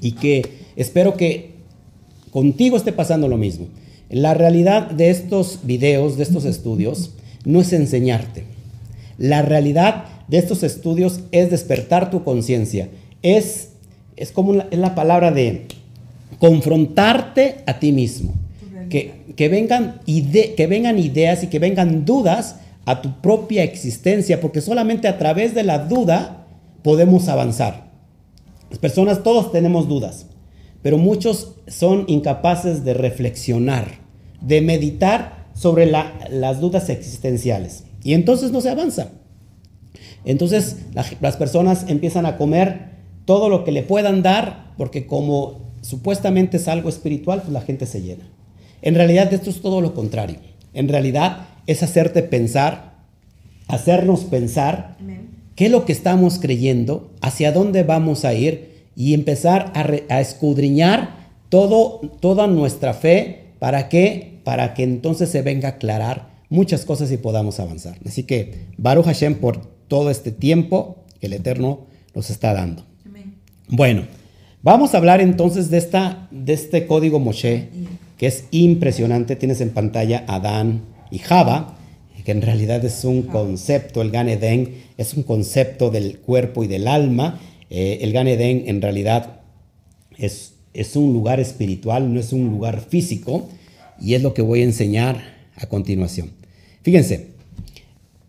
[0.00, 0.42] y que
[0.76, 1.57] espero que
[2.30, 3.68] contigo esté pasando lo mismo.
[4.10, 7.12] La realidad de estos videos, de estos estudios,
[7.44, 8.44] no es enseñarte.
[9.18, 12.88] La realidad de estos estudios es despertar tu conciencia.
[13.22, 13.70] Es,
[14.16, 15.66] es como la, es la palabra de
[16.38, 18.34] confrontarte a ti mismo.
[18.88, 24.62] Que, que, vengan que vengan ideas y que vengan dudas a tu propia existencia, porque
[24.62, 26.46] solamente a través de la duda
[26.82, 27.90] podemos avanzar.
[28.70, 30.24] Las personas, todos tenemos dudas,
[30.80, 34.00] pero muchos son incapaces de reflexionar,
[34.40, 37.84] de meditar sobre las dudas existenciales.
[38.02, 39.10] Y entonces no se avanza.
[40.24, 40.76] Entonces
[41.20, 42.90] las personas empiezan a comer
[43.24, 47.86] todo lo que le puedan dar, porque como supuestamente es algo espiritual, pues la gente
[47.86, 48.28] se llena.
[48.82, 50.36] En realidad esto es todo lo contrario.
[50.72, 52.94] En realidad es hacerte pensar,
[53.66, 54.96] hacernos pensar
[55.56, 61.17] qué es lo que estamos creyendo, hacia dónde vamos a ir y empezar a, escudriñar
[61.48, 63.46] todo, toda nuestra fe.
[63.58, 64.40] ¿Para qué?
[64.44, 67.98] Para que entonces se venga a aclarar muchas cosas y podamos avanzar.
[68.06, 72.84] Así que Baruch Hashem por todo este tiempo que el Eterno nos está dando.
[73.06, 73.34] Amén.
[73.68, 74.02] Bueno,
[74.62, 77.68] vamos a hablar entonces de, esta, de este código Moshe,
[78.16, 79.36] que es impresionante.
[79.36, 81.74] Tienes en pantalla Adán y Java,
[82.28, 86.66] que en realidad es un concepto, el Gan Eden es un concepto del cuerpo y
[86.66, 87.40] del alma.
[87.70, 89.40] Eh, el Gan Eden en realidad
[90.18, 93.48] es, es un lugar espiritual, no es un lugar físico,
[94.00, 95.20] y es lo que voy a enseñar
[95.56, 96.30] a continuación.
[96.82, 97.30] Fíjense,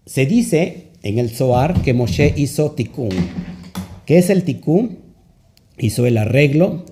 [0.08, 3.12] se dice en el Zohar que Moshe hizo tikkun.
[4.08, 4.98] ¿Qué es el tikkun?
[5.78, 6.86] Hizo el arreglo,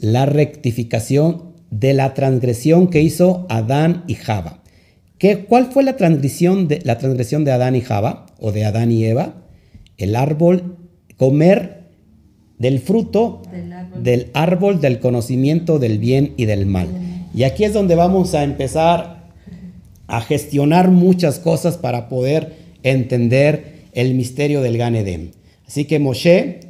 [0.00, 4.64] la rectificación de la transgresión que hizo Adán y Java.
[5.16, 8.90] ¿Qué, ¿Cuál fue la transgresión, de, la transgresión de Adán y Java o de Adán
[8.90, 9.44] y Eva?
[9.96, 10.76] El árbol,
[11.16, 11.81] comer
[12.62, 14.02] del fruto Del árbol.
[14.04, 16.86] del árbol del conocimiento del bien y del mal.
[17.34, 19.24] Y aquí es donde vamos a empezar
[20.06, 22.52] a gestionar muchas cosas para poder
[22.84, 25.32] entender el misterio del Gan Eden.
[25.66, 26.60] Así que Moshe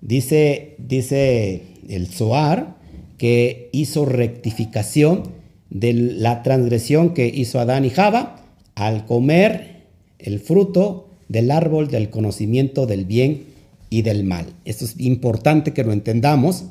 [0.00, 2.76] dice, dice el Zohar
[3.18, 5.24] que hizo rectificación
[5.68, 8.36] de la transgresión que hizo Adán y Java
[8.76, 9.84] al comer
[10.18, 13.53] el fruto del árbol del conocimiento del bien
[13.98, 14.46] y del mal.
[14.64, 16.64] Esto es importante que lo entendamos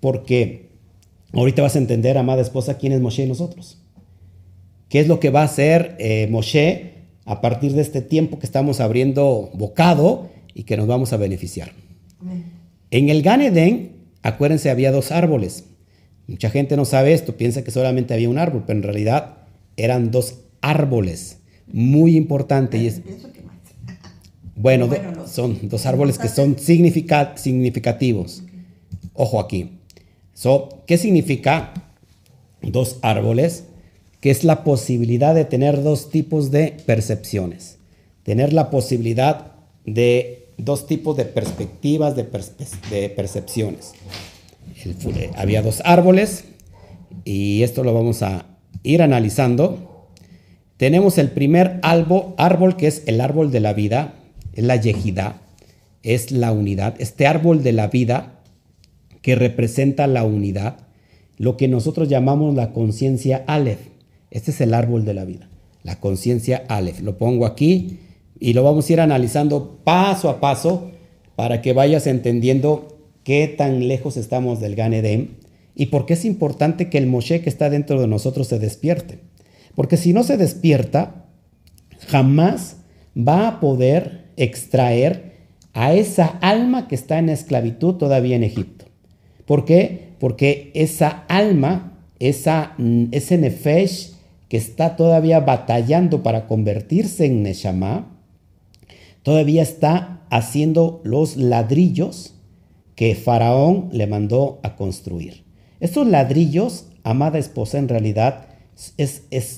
[0.00, 0.70] porque
[1.32, 3.78] ahorita vas a entender, amada esposa, quién es Moshe y nosotros.
[4.88, 8.46] ¿Qué es lo que va a hacer eh, Moshe a partir de este tiempo que
[8.46, 11.70] estamos abriendo bocado y que nos vamos a beneficiar?
[12.20, 12.44] Amén.
[12.90, 15.66] En el Gan Eden, acuérdense, había dos árboles.
[16.26, 19.38] Mucha gente no sabe esto, piensa que solamente había un árbol, pero en realidad
[19.76, 21.38] eran dos árboles.
[21.72, 22.78] Muy importante.
[22.78, 23.02] Y es,
[24.56, 28.42] Bueno, do- Bueno, los- son dos árboles que son significa- significativos.
[29.14, 29.78] Ojo aquí.
[30.34, 31.72] So, ¿Qué significa
[32.62, 33.64] dos árboles?
[34.20, 37.78] Que es la posibilidad de tener dos tipos de percepciones.
[38.22, 39.52] Tener la posibilidad
[39.84, 43.92] de dos tipos de perspectivas, de, perspe- de percepciones.
[44.84, 46.44] El eh, había dos árboles
[47.24, 48.46] y esto lo vamos a
[48.82, 50.08] ir analizando.
[50.76, 54.14] Tenemos el primer árbol, árbol que es el árbol de la vida,
[54.56, 55.42] es la yejidá,
[56.02, 56.94] es la unidad.
[56.98, 58.40] Este árbol de la vida
[59.20, 60.78] que representa la unidad,
[61.36, 63.80] lo que nosotros llamamos la conciencia Aleph.
[64.30, 65.48] Este es el árbol de la vida,
[65.82, 67.00] la conciencia Aleph.
[67.00, 67.98] Lo pongo aquí
[68.40, 70.90] y lo vamos a ir analizando paso a paso
[71.36, 75.36] para que vayas entendiendo qué tan lejos estamos del Gan Eden
[75.74, 79.18] y por qué es importante que el Moshe que está dentro de nosotros se despierte.
[79.74, 81.26] Porque si no se despierta,
[82.08, 82.78] jamás
[83.16, 85.36] va a poder extraer
[85.72, 88.86] a esa alma que está en esclavitud todavía en Egipto.
[89.44, 90.14] ¿Por qué?
[90.18, 92.74] Porque esa alma, esa,
[93.12, 94.12] ese nefesh
[94.48, 98.16] que está todavía batallando para convertirse en Neshama,
[99.22, 102.34] todavía está haciendo los ladrillos
[102.94, 105.44] que Faraón le mandó a construir.
[105.80, 108.46] Estos ladrillos, amada esposa, en realidad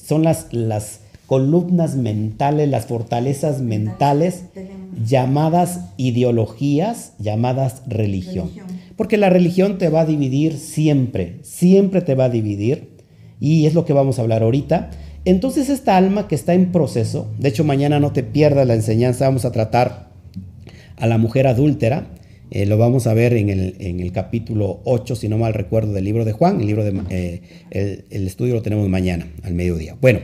[0.02, 4.44] son las columnas mentales, las fortalezas mentales
[5.04, 8.48] llamadas ideologías, llamadas religión.
[8.48, 8.66] Religión.
[8.96, 12.88] Porque la religión te va a dividir siempre, siempre te va a dividir.
[13.40, 14.88] Y es lo que vamos a hablar ahorita.
[15.26, 19.26] Entonces esta alma que está en proceso, de hecho mañana no te pierdas la enseñanza,
[19.26, 20.08] vamos a tratar
[20.96, 22.06] a la mujer adúltera.
[22.50, 25.92] Eh, lo vamos a ver en el, en el capítulo 8, si no mal recuerdo,
[25.92, 26.58] del libro de Juan.
[26.62, 29.94] El, libro de, eh, el, el estudio lo tenemos mañana, al mediodía.
[30.00, 30.20] Bueno,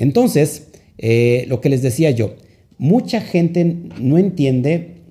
[0.00, 2.34] entonces, eh, lo que les decía yo,
[2.78, 5.02] mucha gente no entiende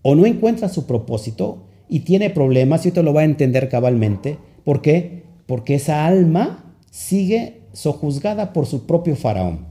[0.00, 4.38] o no encuentra su propósito y tiene problemas, y usted lo va a entender cabalmente.
[4.64, 5.24] ¿Por qué?
[5.44, 9.66] Porque esa alma sigue sojuzgada por su propio faraón.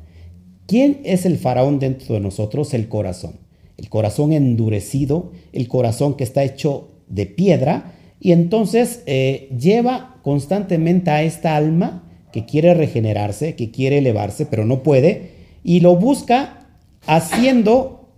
[0.68, 2.76] ¿Quién es el faraón dentro de nosotros?
[2.76, 3.40] El corazón.
[3.78, 11.10] El corazón endurecido, el corazón que está hecho de piedra, y entonces eh, lleva constantemente
[11.10, 12.05] a esta alma
[12.36, 15.30] que quiere regenerarse, que quiere elevarse, pero no puede,
[15.64, 16.68] y lo busca
[17.08, 18.10] haciendo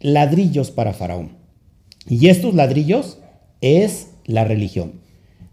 [0.00, 1.32] ladrillos para faraón.
[2.08, 3.18] Y estos ladrillos
[3.60, 4.92] es la religión.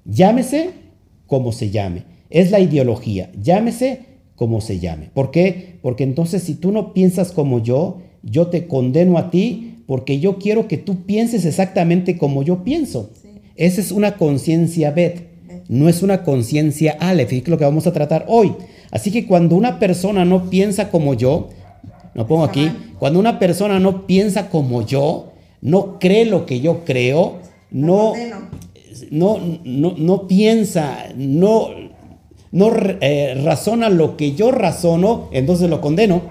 [0.05, 0.69] Llámese
[1.27, 2.05] como se llame.
[2.29, 3.33] Es la ideología.
[3.37, 4.05] Llámese
[4.37, 5.09] como se llame.
[5.13, 5.77] ¿Por qué?
[5.81, 10.37] Porque entonces si tú no piensas como yo, yo te condeno a ti porque yo
[10.37, 13.11] quiero que tú pienses exactamente como yo pienso.
[13.21, 13.27] Sí.
[13.57, 15.34] Esa es una conciencia Bet,
[15.67, 18.53] no es una conciencia Aleph, y es lo que vamos a tratar hoy.
[18.91, 21.49] Así que cuando una persona no piensa como yo,
[22.13, 26.85] lo pongo aquí, cuando una persona no piensa como yo, no cree lo que yo
[26.85, 27.39] creo,
[27.71, 28.13] no,
[29.11, 31.69] no, no, no piensa, no,
[32.51, 36.21] no eh, razona lo que yo razono, entonces lo condeno.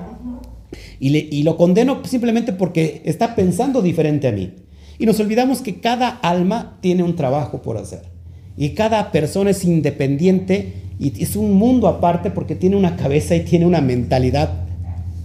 [1.00, 4.54] Y, y lo condeno simplemente porque está pensando diferente a mí.
[4.98, 8.13] Y nos olvidamos que cada alma tiene un trabajo por hacer.
[8.56, 13.40] Y cada persona es independiente y es un mundo aparte porque tiene una cabeza y
[13.40, 14.64] tiene una mentalidad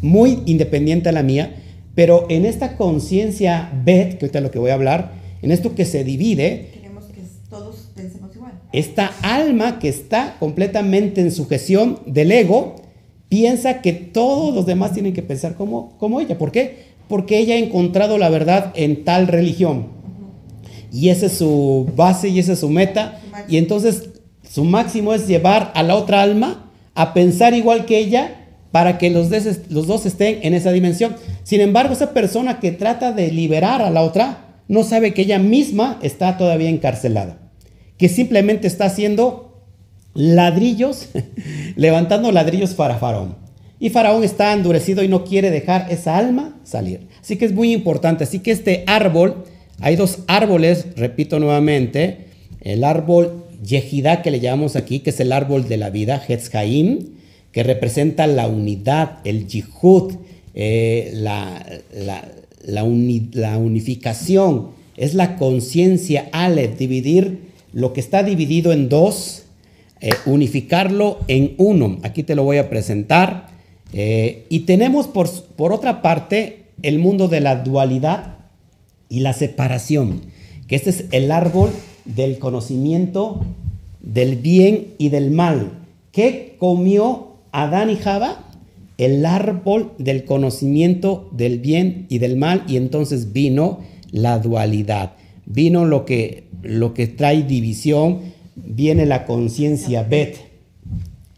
[0.01, 1.55] muy independiente a la mía.
[1.95, 5.11] Pero en esta conciencia Bet, que ahorita es lo que voy a hablar,
[5.41, 8.53] en esto que se divide, Queremos que todos pensemos igual.
[8.71, 12.75] esta alma que está completamente en sujeción del ego,
[13.29, 16.37] piensa que todos los demás tienen que pensar como, como ella.
[16.37, 16.89] ¿Por qué?
[17.07, 19.98] Porque ella ha encontrado la verdad en tal religión.
[20.91, 23.19] Y esa es su base y esa es su meta.
[23.47, 24.09] Y entonces
[24.49, 28.35] su máximo es llevar a la otra alma a pensar igual que ella
[28.71, 31.15] para que los, des- los dos estén en esa dimensión.
[31.43, 35.39] Sin embargo, esa persona que trata de liberar a la otra no sabe que ella
[35.39, 37.37] misma está todavía encarcelada,
[37.97, 39.63] que simplemente está haciendo
[40.13, 41.09] ladrillos,
[41.75, 43.35] levantando ladrillos para Faraón.
[43.79, 47.07] Y Faraón está endurecido y no quiere dejar esa alma salir.
[47.21, 48.25] Así que es muy importante.
[48.25, 49.45] Así que este árbol,
[49.81, 52.25] hay dos árboles, repito nuevamente,
[52.61, 57.07] el árbol Yehidá que le llamamos aquí, que es el árbol de la vida, Hetzhaim,
[57.51, 60.13] que representa la unidad, el yihud,
[60.55, 62.27] eh, la, la-
[62.65, 67.39] la uni- la unificación, es la conciencia Aleph, dividir
[67.73, 69.43] lo que está dividido en dos,
[70.01, 71.99] eh, unificarlo en uno.
[72.03, 73.47] Aquí te lo voy a presentar.
[73.93, 78.38] Eh, y tenemos por, por otra parte el mundo de la dualidad
[79.09, 80.21] y la separación,
[80.67, 81.71] que este es el árbol
[82.05, 83.41] del conocimiento
[84.01, 85.71] del bien y del mal.
[86.11, 88.45] ¿Qué comió Adán y Java?
[88.97, 93.79] El árbol del conocimiento del bien y del mal y entonces vino
[94.11, 95.13] la dualidad.
[95.45, 98.19] Vino lo que, lo que trae división,
[98.55, 100.37] viene la conciencia Bet.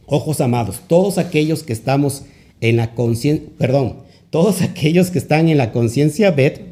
[0.06, 2.24] Ojos amados, todos aquellos que estamos
[2.60, 3.98] en la conciencia, perdón,
[4.30, 6.71] todos aquellos que están en la conciencia Bet,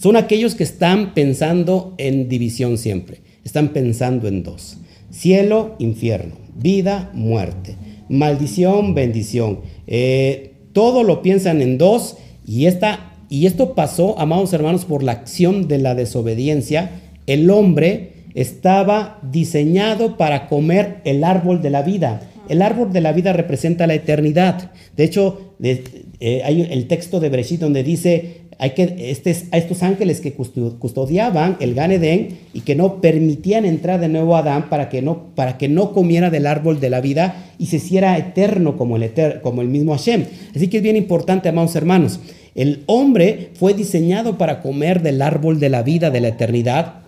[0.00, 3.18] son aquellos que están pensando en división siempre.
[3.44, 4.78] Están pensando en dos.
[5.10, 6.36] Cielo, infierno.
[6.56, 7.76] Vida, muerte.
[8.08, 9.60] Maldición, bendición.
[9.86, 12.16] Eh, todo lo piensan en dos.
[12.46, 16.92] Y, esta, y esto pasó, amados hermanos, por la acción de la desobediencia.
[17.26, 22.22] El hombre estaba diseñado para comer el árbol de la vida.
[22.48, 24.72] El árbol de la vida representa la eternidad.
[24.96, 29.82] De hecho, eh, hay el texto de Bereshit donde dice hay que este, a estos
[29.82, 34.40] ángeles que custo- custodiaban el Gan Edén y que no permitían entrar de nuevo a
[34.40, 37.76] Adán para que no para que no comiera del árbol de la vida y se
[37.76, 39.10] hiciera eterno como el
[39.42, 40.26] como el mismo Hashem.
[40.54, 42.20] Así que es bien importante, amados hermanos.
[42.54, 46.99] El hombre fue diseñado para comer del árbol de la vida, de la eternidad,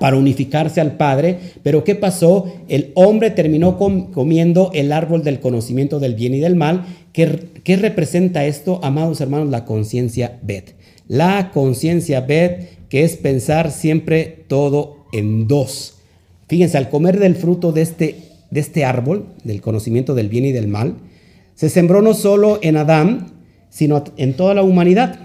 [0.00, 2.52] para unificarse al Padre, pero ¿qué pasó?
[2.68, 6.84] El hombre terminó com- comiendo el árbol del conocimiento del bien y del mal.
[7.12, 9.48] ¿Qué, qué representa esto, amados hermanos?
[9.50, 10.74] La conciencia Bet.
[11.08, 15.98] La conciencia Bet, que es pensar siempre todo en dos.
[16.48, 18.16] Fíjense, al comer del fruto de este,
[18.50, 20.96] de este árbol, del conocimiento del bien y del mal,
[21.54, 23.32] se sembró no solo en Adán,
[23.70, 25.18] sino en toda la humanidad.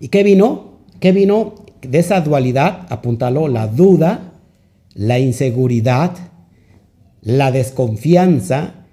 [0.00, 0.78] ¿Y qué vino?
[0.98, 2.86] ¿Qué vino de esa dualidad?
[2.90, 4.32] Apúntalo, la duda,
[4.94, 6.16] la inseguridad,
[7.22, 8.86] la desconfianza,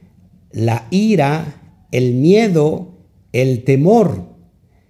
[0.52, 1.62] la ira,
[1.92, 2.94] el miedo,
[3.32, 4.24] el temor.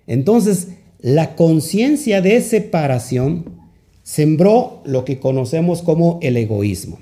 [0.06, 0.70] Entonces,
[1.00, 3.58] la conciencia de separación
[4.04, 7.00] sembró lo que conocemos como el egoísmo.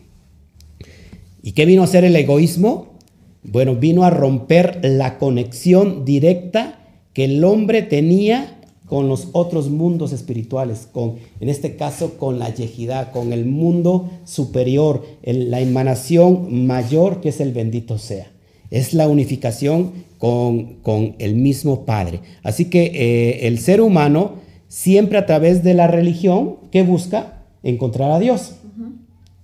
[1.41, 2.98] ¿Y qué vino a ser el egoísmo?
[3.43, 6.80] Bueno, vino a romper la conexión directa
[7.14, 12.54] que el hombre tenía con los otros mundos espirituales, con, en este caso con la
[12.54, 18.28] yejidá, con el mundo superior, el- la emanación mayor que es el bendito sea.
[18.72, 22.20] Es la unificación con, con el mismo Padre.
[22.44, 24.34] Así que eh, el ser humano
[24.68, 27.44] siempre a través de la religión, ¿qué busca?
[27.64, 28.56] Encontrar a Dios,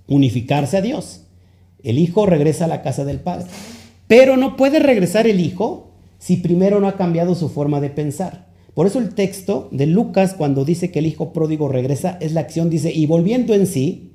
[0.08, 1.22] unificarse a Dios.
[1.84, 3.48] El hijo regresa a la casa del padre.
[4.08, 5.88] Pero no puede regresar el hijo
[6.20, 8.51] si primero no ha cambiado su forma de pensar.
[8.74, 12.42] Por eso el texto de Lucas, cuando dice que el hijo pródigo regresa, es la
[12.42, 14.12] acción, dice, y volviendo en sí,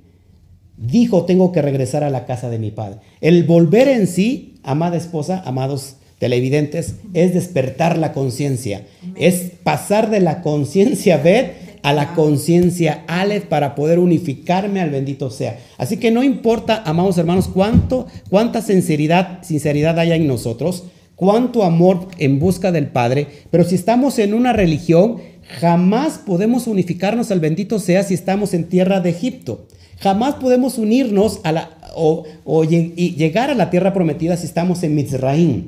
[0.76, 2.98] dijo, tengo que regresar a la casa de mi padre.
[3.20, 8.86] El volver en sí, amada esposa, amados televidentes, es despertar la conciencia,
[9.16, 15.30] es pasar de la conciencia Bet a la conciencia Aleph para poder unificarme al bendito
[15.30, 15.61] sea.
[15.78, 20.84] Así que no importa, amados hermanos, cuánto, cuánta sinceridad, sinceridad haya en nosotros,
[21.16, 25.16] cuánto amor en busca del Padre, pero si estamos en una religión,
[25.60, 29.66] jamás podemos unificarnos al bendito sea si estamos en tierra de Egipto.
[29.98, 32.24] Jamás podemos unirnos a la, o,
[32.64, 35.64] y llegar a la tierra prometida si estamos en Mizraim.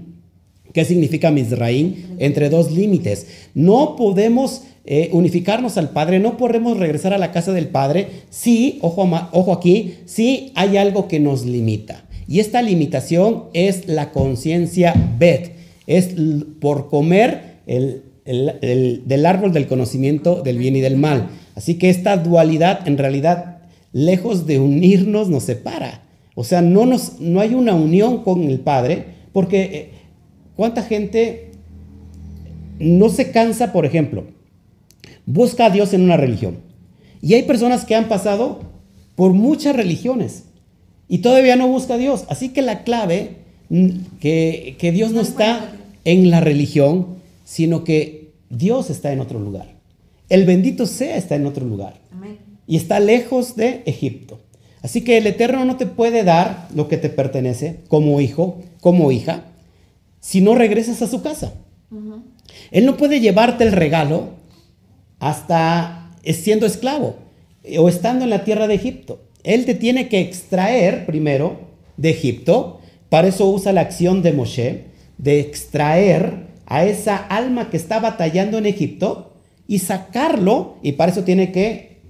[0.73, 1.95] ¿Qué significa Mizraim?
[2.19, 3.27] Entre dos límites.
[3.55, 8.79] No podemos eh, unificarnos al Padre, no podemos regresar a la casa del Padre si,
[8.83, 12.05] ojo, ojo aquí, si hay algo que nos limita.
[12.29, 15.53] Y esta limitación es la conciencia Bet,
[15.87, 16.11] es
[16.61, 21.29] por comer el- el- del árbol del conocimiento del bien y del mal.
[21.55, 23.63] Así que esta dualidad en realidad,
[23.93, 26.03] lejos de unirnos, nos separa.
[26.35, 29.91] O sea, no, nos, no hay una unión con el Padre, porque eh,
[30.55, 31.53] ¿cuánta gente
[32.79, 34.25] no se cansa, por ejemplo,
[35.27, 36.59] busca a Dios en una religión?
[37.23, 38.61] Y hay personas que han pasado
[39.17, 40.45] por muchas religiones
[41.09, 42.25] y todavía no busca a Dios.
[42.29, 43.37] Así que la clave,
[44.21, 45.73] que, que Dios no está
[46.05, 49.79] en la religión, sino que Dios está en otro lugar.
[50.29, 52.39] El bendito sea está en otro lugar Amén.
[52.67, 54.39] y está lejos de Egipto.
[54.83, 59.11] Así que el Eterno no te puede dar lo que te pertenece como hijo, como
[59.11, 59.45] hija,
[60.21, 61.55] si no regresas a su casa.
[62.71, 64.31] Él no puede llevarte el regalo
[65.19, 67.17] hasta siendo esclavo
[67.65, 69.23] eh, o estando en la tierra de Egipto.
[69.49, 71.61] Él te tiene que extraer primero
[71.97, 72.81] de Egipto.
[73.09, 74.85] Para eso usa la acción de Moshe,
[75.17, 79.33] de extraer a esa alma que está batallando en Egipto
[79.67, 80.77] y sacarlo.
[80.83, 82.03] Y para eso tiene que,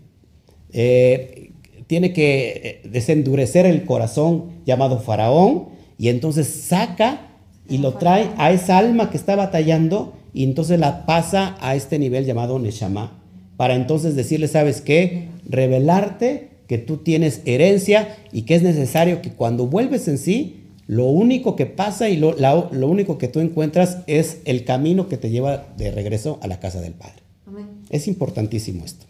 [0.72, 1.52] eh,
[1.86, 2.48] tiene que
[2.82, 5.68] eh, desendurecer el corazón llamado Faraón.
[5.96, 7.28] Y entonces saca
[7.68, 12.00] y lo trae a esa alma que está batallando y entonces la pasa a este
[12.00, 13.22] nivel llamado Neshama,
[13.56, 15.28] para entonces decirle, ¿sabes qué?
[15.48, 21.06] Revelarte que tú tienes herencia y que es necesario que cuando vuelves en sí, lo
[21.06, 25.16] único que pasa y lo, la- lo único que tú encuentras es el camino que
[25.16, 27.22] te lleva de regreso a la casa del Padre.
[27.46, 27.66] Amén.
[27.90, 29.06] Es importantísimo esto.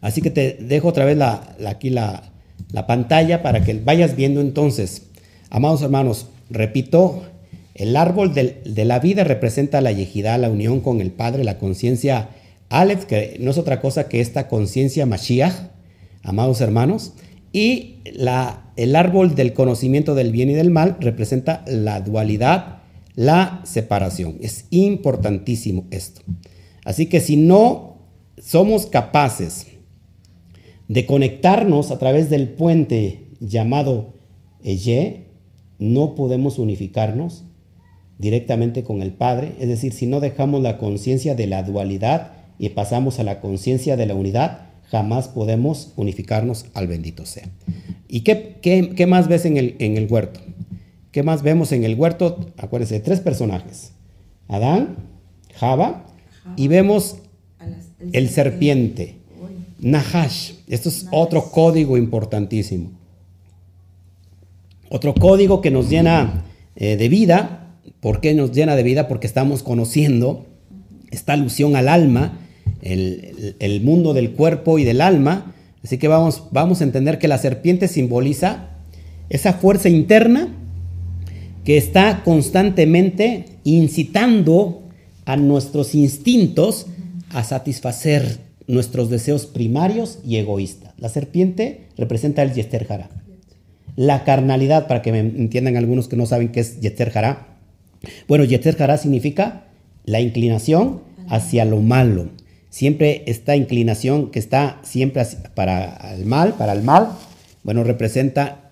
[0.00, 2.30] Así que te dejo otra vez la, la- aquí la,
[2.72, 5.02] la pantalla para que vayas viendo entonces.
[5.50, 7.22] Amados hermanos, repito,
[7.74, 11.58] el árbol del- de la vida representa la yejidá, la unión con el Padre, la
[11.58, 12.28] conciencia
[12.68, 15.52] Aleph, que no es otra cosa que esta conciencia Mashiach,
[16.22, 17.14] amados hermanos.
[17.52, 17.96] Y
[18.76, 22.78] el árbol del conocimiento del bien y del mal representa la dualidad,
[23.14, 24.38] la separación.
[24.40, 26.22] Es importantísimo esto.
[26.84, 27.98] Así que si no
[28.38, 29.66] somos capaces
[30.88, 34.14] de conectarnos a través del puente llamado
[34.64, 35.26] Eye,
[35.78, 37.44] no podemos unificarnos
[38.18, 39.54] directamente con el Padre.
[39.60, 43.96] Es decir, si no dejamos la conciencia de la dualidad y pasamos a la conciencia
[43.96, 47.48] de la unidad, jamás podemos unificarnos al bendito sea.
[48.08, 50.38] ¿Y qué, qué- qué más ves en el, en el huerto?
[51.10, 52.38] ¿Qué más vemos en el huerto?
[52.58, 53.92] Acuérdense, tres personajes.
[54.48, 54.96] Adán,
[55.54, 56.04] Java,
[56.56, 57.16] y vemos
[58.12, 59.16] el serpiente.
[59.80, 60.52] Nahash.
[60.68, 62.90] Esto es otro código importantísimo.
[64.90, 66.44] Otro código que nos llena
[66.76, 67.74] eh, de vida.
[68.00, 69.08] ¿Por qué nos llena de vida?
[69.08, 70.44] Porque estamos conociendo
[71.10, 72.38] esta alusión al alma,
[72.82, 75.54] el, mundo del cuerpo y del alma.
[75.82, 78.68] Así que vamos, vamos a entender que la serpiente simboliza
[79.30, 80.54] esa fuerza interna
[81.64, 84.82] que está constantemente incitando
[85.24, 86.86] a nuestros instintos
[87.30, 90.92] a satisfacer nuestros deseos primarios y egoístas.
[90.98, 93.10] La serpiente representa el Yester Hara.
[93.96, 97.58] La carnalidad, para que me entiendan algunos que no saben qué es Yetzer Hara.
[98.26, 99.64] Bueno, Yetzer Hara significa
[100.04, 102.30] la inclinación hacia lo malo.
[102.72, 105.22] Siempre esta inclinación que está siempre
[105.54, 107.10] para el mal, para el mal,
[107.64, 108.70] bueno, representa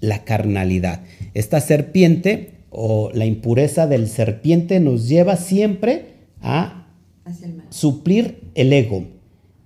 [0.00, 1.00] la carnalidad.
[1.34, 6.04] Esta serpiente o la impureza del serpiente nos lleva siempre
[6.40, 6.86] a
[7.26, 9.06] el suplir el ego.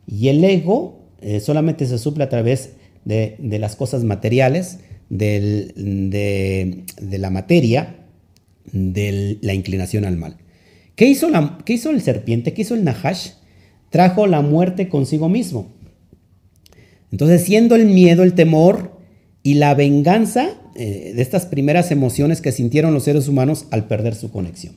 [0.07, 2.71] Y el ego eh, solamente se suple a través
[3.05, 4.79] de, de las cosas materiales,
[5.11, 5.75] del-
[6.11, 7.97] de, de la materia,
[8.73, 10.39] de la inclinación al mal.
[10.95, 12.55] ¿Qué hizo, la- qué hizo el serpiente?
[12.55, 13.33] ¿Qué hizo el Nahash?
[13.97, 15.69] Trajo la muerte consigo mismo.
[17.11, 18.91] Entonces, siendo el miedo, el temor
[19.43, 24.15] y la venganza eh, de estas primeras emociones que sintieron los seres humanos al perder
[24.15, 24.75] su conexión.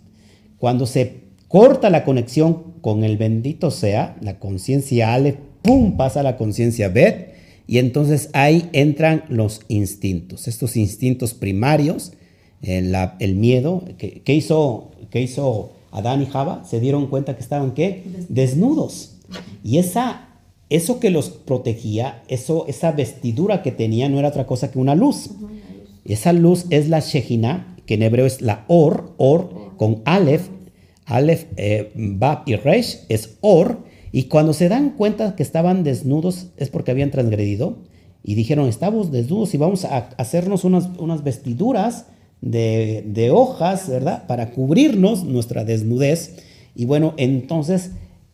[0.57, 1.15] Cuando se
[1.49, 5.97] corta la conexión con el bendito sea, la conciencia Ale, ¡pum!
[5.97, 7.33] pasa a la conciencia Bet,
[7.67, 12.13] y entonces ahí entran los instintos, estos instintos primarios,
[12.61, 17.35] eh, la- el miedo, que, que hizo, que hizo Adán y Java, se dieron cuenta
[17.35, 18.03] que estaban ¿qué?
[18.29, 19.17] Desnudos.
[19.63, 20.29] Y esa,
[20.69, 24.95] eso que los protegía, eso, esa vestidura que tenía no era otra cosa que una
[24.95, 25.31] luz.
[26.05, 30.49] Esa luz es la Shejina, que en hebreo es la Or, Or con Aleph,
[31.05, 36.47] Aleph, eh, Bab y Resh es Or, y cuando se dan cuenta que estaban desnudos
[36.57, 37.77] es porque habían transgredido,
[38.23, 42.07] y dijeron, estamos desnudos y vamos a hacernos unas, unas vestiduras
[42.41, 44.25] de, de, hojas, ¿verdad?
[44.27, 46.37] Para cubrirnos nuestra desnudez.
[46.75, 47.91] Y bueno, entonces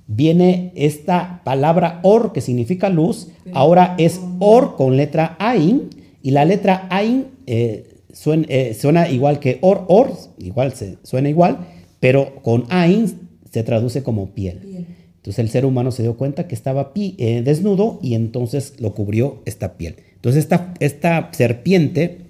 [0.08, 5.89] viene esta palabra or, que significa luz, ahora es or con letra Ain,
[6.22, 7.95] y la letra Ain eh,
[8.26, 11.68] eh, suena, igual que or, or, igual se, suena igual,
[11.99, 14.86] pero con Ain se traduce como piel.
[15.18, 19.41] Entonces el ser humano se dio cuenta que estaba eh, desnudo y entonces lo cubrió
[19.45, 19.95] esta piel.
[20.16, 22.25] Entonces esta, esta serpiente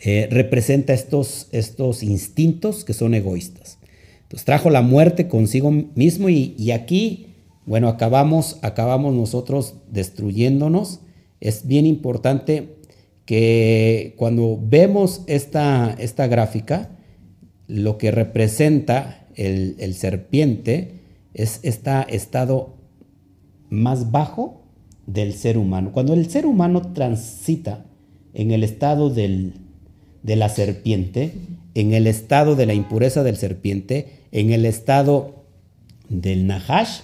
[0.00, 3.78] representa estos, estos instintos que son egoístas.
[4.22, 7.28] Entonces trajo la muerte consigo mismo y, aquí,
[7.64, 11.00] bueno, acabamos, acabamos nosotros destruyéndonos.
[11.40, 12.76] Es bien importante
[13.24, 16.90] que cuando vemos esta, esta gráfica,
[17.66, 21.00] lo que representa el, el serpiente
[21.32, 22.76] es este estado
[23.70, 24.62] más bajo
[25.06, 25.92] del ser humano.
[25.92, 27.86] Cuando el ser humano transita
[28.34, 29.54] en el estado del,
[30.22, 31.32] de la serpiente,
[31.74, 35.44] en el estado de la impureza del serpiente, en el estado
[36.08, 37.00] del Nahash,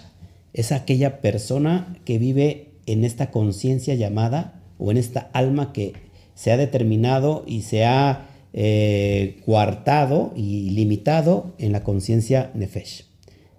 [0.52, 5.94] es aquella persona que vive en esta conciencia llamada o en esta alma que
[6.34, 13.06] se ha determinado y se ha eh, coartado y limitado en la conciencia Nefesh.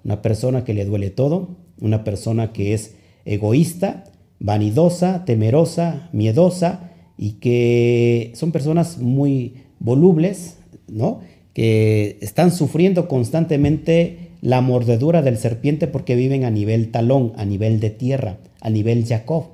[0.04, 2.96] Una persona que le duele todo, una persona que es
[3.26, 4.06] egoísta,
[4.40, 10.58] vanidosa, temerosa, miedosa y que son personas muy volubles,
[10.88, 11.22] ¿no?
[11.54, 17.80] que están sufriendo constantemente la mordedura del serpiente porque viven a nivel talón, a nivel
[17.80, 19.46] de tierra, a nivel Jacob.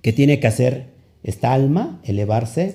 [0.00, 0.86] ¿Qué tiene que hacer
[1.22, 2.00] esta alma?
[2.04, 2.74] Elevarse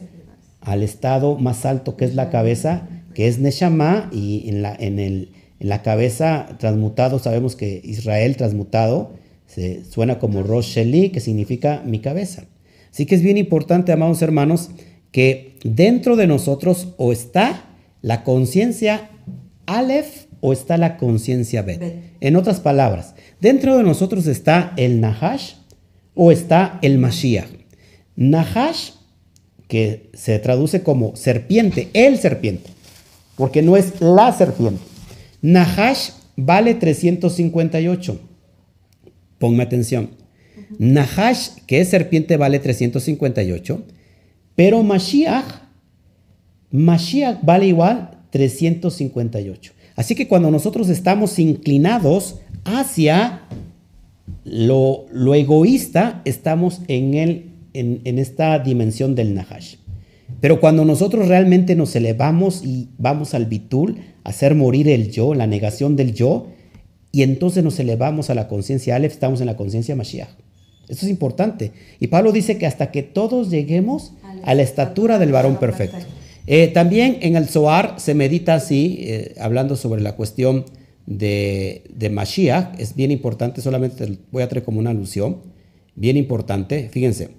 [0.62, 5.00] al estado más alto que es la cabeza, que es Neshama, y en la, en
[5.00, 5.30] el,
[5.60, 9.14] en la cabeza transmutado, sabemos que Israel transmutado
[9.48, 12.46] se, suena como Rosh Sheli, que significa mi cabeza.
[12.92, 14.72] Así que es bien importante, amados hermanos,
[15.12, 17.66] que dentro de nosotros o está
[18.02, 19.10] la conciencia
[19.66, 22.16] Aleph o está la conciencia Bet.
[22.22, 25.54] En otras palabras, dentro de nosotros está el Nahash
[26.16, 27.50] o está el Mashiach.
[28.16, 28.92] Nahash,
[29.68, 32.72] que se traduce como serpiente, el serpiente,
[33.36, 34.82] porque no es la serpiente.
[35.42, 38.20] Nahash vale 358.
[39.38, 40.10] Ponme atención.
[40.78, 43.84] Nahash, que es serpiente, vale 358,
[44.56, 45.70] pero Mashiach
[46.72, 49.74] Mashiach vale igual 358.
[49.96, 53.42] Así que cuando nosotros estamos inclinados hacia
[54.44, 59.76] lo, egoísta, estamos en, el, en, esta dimensión del Nahash.
[60.40, 65.48] Pero cuando nosotros realmente nos elevamos y vamos al bitul, hacer morir el yo, la
[65.48, 66.48] negación del yo,
[67.12, 70.30] y entonces nos elevamos a la conciencia Aleph, estamos en la conciencia Mashiach.
[70.90, 71.72] Esto es importante.
[72.00, 74.14] Y Pablo dice que hasta que todos lleguemos
[74.44, 75.98] a la estatura del varón perfecto.
[76.48, 80.66] Eh, también en el Zohar se medita así, eh, hablando sobre la cuestión
[81.06, 85.38] de, de Mashiach, es bien importante, solamente voy a traer como una alusión,
[85.96, 87.30] bien importante, fíjense,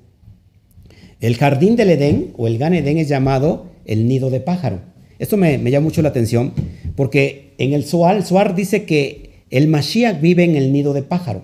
[1.21, 4.81] el jardín del Edén o el Gan Edén es llamado el nido de pájaro.
[5.19, 6.53] Esto me, llama mucho la atención
[6.97, 11.03] porque en el Zohar, el Zohar dice que el Mashiach vive en el nido de
[11.03, 11.43] pájaro.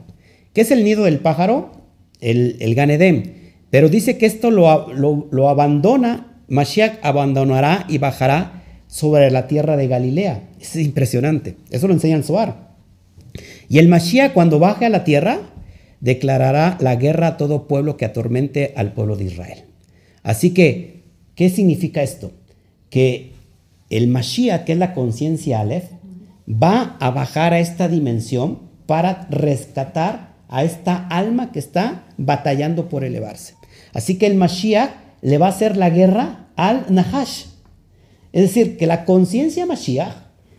[0.54, 1.72] ¿Qué es el nido del pájaro?
[2.20, 3.54] El, el Gan Edén.
[3.70, 9.76] Pero dice que esto lo, lo, lo abandona Mashiach abandonará y bajará sobre la tierra
[9.76, 10.48] de Galilea.
[10.60, 11.56] Es impresionante.
[11.70, 12.74] Eso lo enseña el Zohar.
[13.68, 15.40] Y el Mashiach cuando baje a la tierra
[16.00, 19.64] declarará la guerra a todo pueblo que atormente al pueblo de Israel.
[20.22, 21.02] Así que,
[21.34, 22.32] ¿qué significa esto?
[22.90, 23.32] Que
[23.90, 25.90] el Mashiach, que es la conciencia Aleph,
[26.48, 33.04] va a bajar a esta dimensión para rescatar a esta alma que está batallando por
[33.04, 33.54] elevarse.
[33.92, 34.90] Así que el Mashiach
[35.22, 37.46] le va a hacer la guerra al Nahash.
[38.32, 40.14] Es decir, que la conciencia Mashiach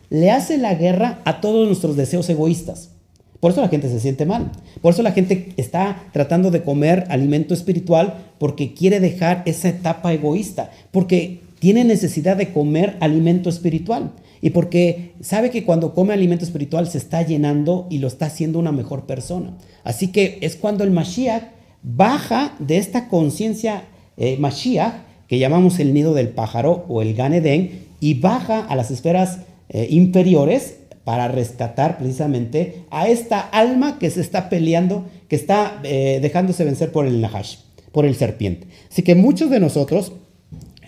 [0.09, 2.91] le hace la guerra a todos nuestros deseos egoístas.
[3.39, 4.51] Por eso la gente se siente mal.
[4.81, 10.13] Por eso la gente está tratando de comer alimento espiritual porque quiere dejar esa etapa
[10.13, 10.71] egoísta.
[10.91, 14.11] Porque tiene necesidad de comer alimento espiritual.
[14.41, 18.59] Y porque sabe que cuando come alimento espiritual se está llenando y lo está haciendo
[18.59, 19.57] una mejor persona.
[19.83, 21.43] Así que es cuando el Mashiach
[21.81, 23.83] baja de esta conciencia
[24.17, 24.93] eh, Mashiach,
[25.27, 29.87] que llamamos el nido del pájaro o el Ganedén, y baja a las esferas eh,
[29.89, 36.65] inferiores para rescatar precisamente a esta alma que se está peleando, que está eh, dejándose
[36.65, 37.57] vencer por el Nahash,
[37.91, 38.67] por el serpiente.
[38.91, 40.13] Así que muchos de nosotros,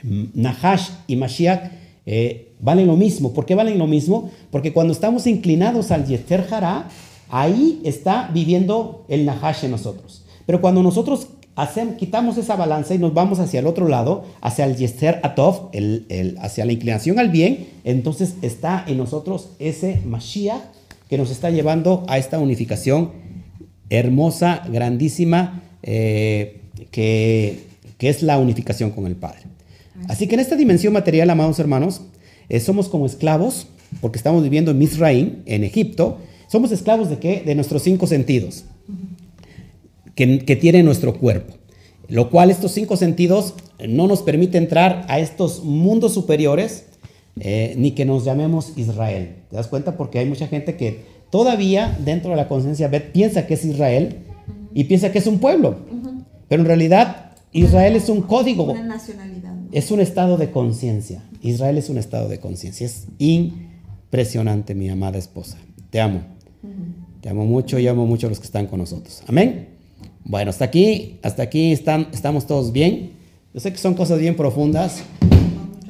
[0.04, 1.72] Nahash y Mashiach,
[2.60, 3.34] valen lo mismo.
[3.34, 4.30] ¿Por qué valen lo mismo?
[4.51, 6.89] Porque cuando estamos inclinados al Yeter Hará,
[7.30, 10.24] ahí está viviendo el Nahash en nosotros.
[10.45, 14.66] Pero cuando nosotros hacemos, quitamos esa balanza y nos vamos hacia el otro lado, hacia
[14.66, 20.62] el Yester Atov, el, hacia la inclinación al bien, entonces está en nosotros ese Mashiach
[21.10, 23.12] que nos está llevando a esta unificación
[23.89, 27.66] hermosa, grandísima, eh, que
[27.99, 29.41] es la unificación con el Padre.
[30.08, 32.02] Así que en esta dimensión material, amados hermanos,
[32.50, 33.68] eh, somos como esclavos,
[34.02, 36.20] porque estamos viviendo en Misraim, en Egipto.
[36.47, 37.43] ¿Somos esclavos de qué?
[37.45, 38.66] De nuestros cinco sentidos
[40.16, 41.54] que, que tiene nuestro cuerpo.
[42.08, 43.54] Lo cual estos cinco sentidos
[43.88, 46.86] no nos permite entrar a estos mundos superiores,
[47.39, 49.36] eh, ni que nos llamemos Israel.
[49.50, 49.95] ¿Te das cuenta?
[49.95, 54.18] Porque hay mucha gente que todavía dentro de la conciencia piensa que es Israel
[54.74, 55.78] y piensa que es un pueblo.
[56.50, 59.54] Pero en realidad Israel es un código, Una nacionalidad.
[59.72, 61.24] Es un estado de conciencia.
[61.41, 62.86] Israel es un estado de conciencia.
[62.86, 65.57] Es impresionante, mi amada esposa.
[65.89, 66.22] Te amo.
[67.22, 69.24] Te amo mucho y amo mucho a los que están con nosotros.
[69.28, 69.70] Amén.
[70.24, 73.11] Bueno, hasta aquí, hasta aquí están, estamos todos bien.
[73.53, 75.03] Yo sé que son cosas bien profundas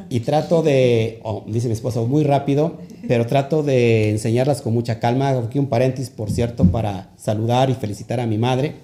[0.10, 5.00] y trato de, oh, dice mi esposa, muy rápido, pero trato de enseñarlas con mucha
[5.00, 5.30] calma.
[5.30, 8.76] Aquí un paréntesis, por cierto, para saludar y felicitar a mi madre,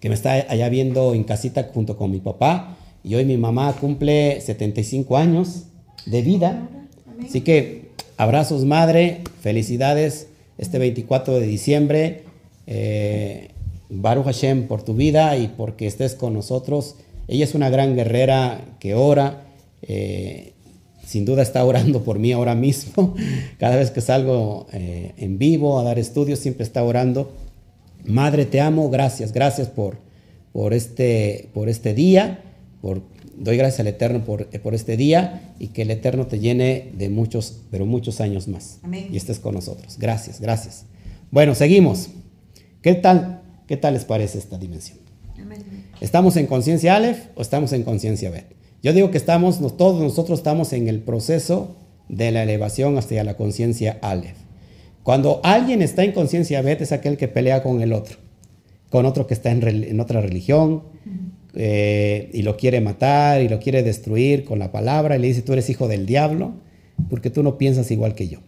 [0.00, 2.76] que me está allá viendo en casita junto con mi papá.
[3.04, 5.64] Y hoy mi mamá cumple 75 años
[6.06, 6.68] de vida.
[7.22, 12.22] Así que abrazos, madre, felicidades este 24 de diciembre.
[12.66, 13.50] Eh,
[13.90, 16.96] Baruch Hashem por tu vida y porque estés con nosotros.
[17.28, 19.48] Ella es una gran guerrera que ora.
[19.82, 20.52] eh,
[21.04, 23.14] sin duda está orando por mí ahora mismo.
[23.58, 27.30] Cada vez que salgo eh, en vivo a dar estudios, siempre está orando.
[28.04, 29.98] Madre, te amo, gracias, gracias por,
[30.52, 32.43] por, este, por este día.
[32.84, 33.00] Por,
[33.34, 37.08] doy gracias al Eterno por, por este día y que el Eterno te llene de
[37.08, 38.78] muchos, pero muchos años más.
[38.82, 39.08] Amén.
[39.10, 39.96] Y estés con nosotros.
[39.98, 40.84] Gracias, gracias.
[41.30, 42.10] Bueno, seguimos.
[42.82, 43.40] ¿Qué tal?
[43.66, 44.98] ¿Qué tal les parece esta dimensión?
[45.40, 45.60] Amén.
[46.02, 48.54] ¿Estamos en conciencia Aleph o estamos en conciencia Bet?
[48.82, 51.76] Yo digo que estamos, todos nosotros estamos en el proceso
[52.10, 54.36] de la elevación hacia la conciencia Aleph.
[55.02, 58.18] Cuando alguien está en conciencia Bet es aquel que pelea con el otro,
[58.90, 60.82] con otro que está en otra religión
[61.54, 65.42] eh, y lo quiere matar y lo quiere destruir con la palabra y le dice
[65.42, 66.54] tú eres hijo del diablo
[67.08, 68.38] porque tú no piensas igual que yo.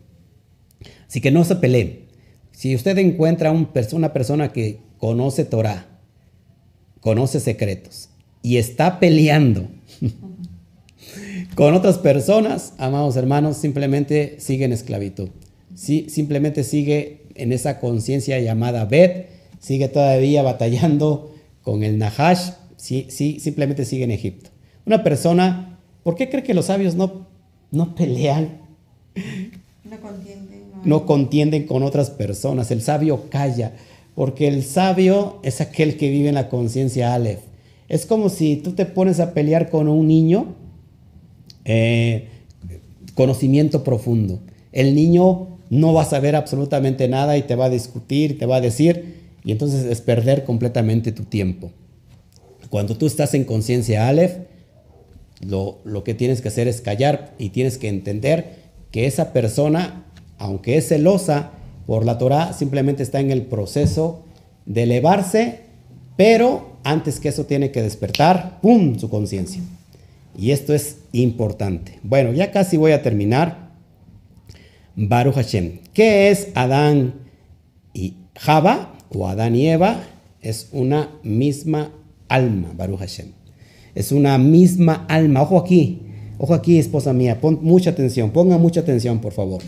[1.09, 2.07] Así que no se peleen.
[2.53, 5.87] Si usted encuentra un una persona que conoce Torah,
[7.01, 8.09] conoce secretos
[8.43, 9.69] y está peleando
[11.55, 15.29] con otras personas, amados hermanos, simplemente sigue en esclavitud.
[15.75, 19.29] Sí, simplemente sigue en esa conciencia llamada Bet,
[19.61, 24.51] sigue todavía batallando con el Nahash, sí, sí, simplemente sigue en Egipto.
[24.85, 27.27] Una persona, ¿por qué cree que los sabios no,
[27.71, 28.61] no pelean
[29.85, 30.71] No contienden.
[30.71, 32.71] No, no contienden con otras personas.
[32.71, 33.73] El sabio calla,
[34.15, 37.41] porque el sabio es aquel que vive en la conciencia Aleph.
[37.89, 40.55] Es como si tú te pones a pelear con un niño,
[41.65, 42.29] eh,
[43.15, 44.41] conocimiento profundo.
[44.73, 48.57] El niño no va a saber absolutamente nada y te va a discutir, te va
[48.57, 51.71] a decir, y entonces es perder completamente tu tiempo.
[52.71, 54.37] Cuando tú estás en conciencia Aleph,
[55.41, 58.57] lo, lo que tienes que hacer es callar y tienes que entender
[58.91, 60.05] que esa persona,
[60.39, 61.51] aunque es celosa
[61.87, 64.25] por la Torah, simplemente está en el proceso
[64.65, 65.61] de elevarse,
[66.17, 69.63] pero antes que eso tiene que despertar, ¡pum!, su conciencia.
[70.39, 71.99] Y esto es importante.
[72.03, 73.71] Bueno, ya casi voy a terminar.
[74.95, 75.79] Baruch Hashem.
[75.93, 77.15] ¿Qué es Adán
[77.93, 80.03] y Java o Adán y Eva?
[80.41, 81.91] Es una misma
[82.29, 83.33] alma, Baruch Hashem.
[83.95, 85.43] Es una misma alma.
[85.43, 86.03] Ojo aquí,
[86.39, 89.63] ojo aquí, esposa mía, pon mucha atención, ponga mucha atención, por favor.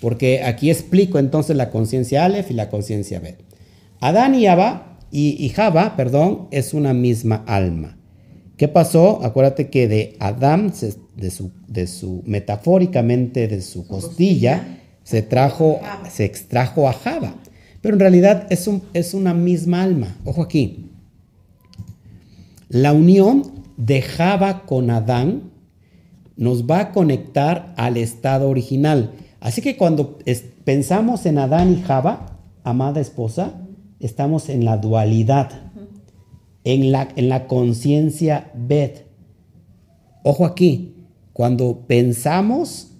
[0.00, 3.38] Porque aquí explico entonces la conciencia Aleph y la conciencia Bet.
[4.00, 7.96] Adán y Eva, y, Java, perdón, es una misma alma.
[8.56, 9.24] ¿Qué pasó?
[9.24, 10.72] Acuérdate que de Adán,
[11.16, 15.78] de su, de su metafóricamente de su costilla, se trajo,
[16.10, 17.36] se extrajo a Java.
[17.80, 20.18] Pero en realidad es, un, es una misma alma.
[20.24, 20.83] Ojo aquí.
[22.74, 23.44] La unión
[23.76, 25.52] de Java con Adán
[26.36, 29.12] nos va a conectar al estado original.
[29.38, 30.18] Así que cuando
[30.64, 33.60] pensamos en Adán y Java, amada esposa,
[34.00, 35.52] estamos en la dualidad,
[36.64, 39.06] en la, en la conciencia Bet.
[40.24, 40.96] Ojo aquí,
[41.32, 42.90] cuando pensamos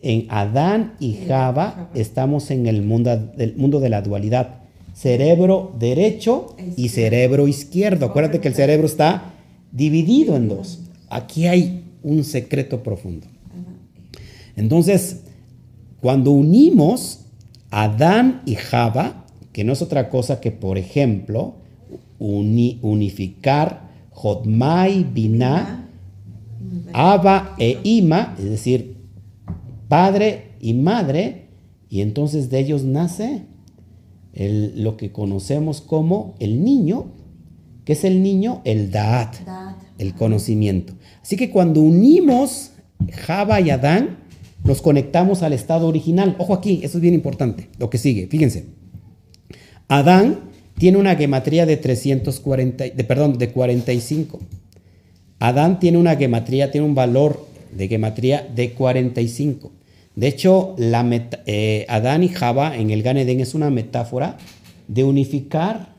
[0.00, 4.63] en Adán y Java, estamos en el mundo, del mundo de la dualidad.
[4.94, 8.06] Cerebro derecho y cerebro izquierdo.
[8.06, 9.34] Acuérdate que el cerebro está
[9.72, 10.80] dividido en dos.
[11.10, 13.26] Aquí hay un secreto profundo.
[14.56, 15.22] Entonces,
[16.00, 17.26] cuando unimos
[17.70, 21.56] Adán y Java, que no es otra cosa que, por ejemplo,
[22.18, 25.88] uni- unificar Jotmai, Binah,
[26.92, 28.96] Abba e Ima, es decir,
[29.88, 31.46] padre y madre,
[31.90, 33.42] y entonces de ellos nace
[34.34, 37.06] el- lo que conocemos como el niño,
[37.84, 39.36] que es el niño, el Daat,
[39.98, 40.94] el conocimiento.
[41.22, 42.70] Así que cuando unimos
[43.12, 44.18] Java y Adán,
[44.64, 46.36] nos conectamos al estado original.
[46.38, 48.66] Ojo aquí, eso es bien importante, lo que sigue, fíjense.
[49.88, 50.40] Adán
[50.78, 54.40] tiene una gematría de 340, de, perdón, de 45.
[55.38, 59.70] Adán tiene una gematría, tiene un valor de gematría de 45.
[60.16, 64.38] De hecho, eh, Adán y Java en el Gan Eden es una metáfora
[64.86, 65.94] de unificar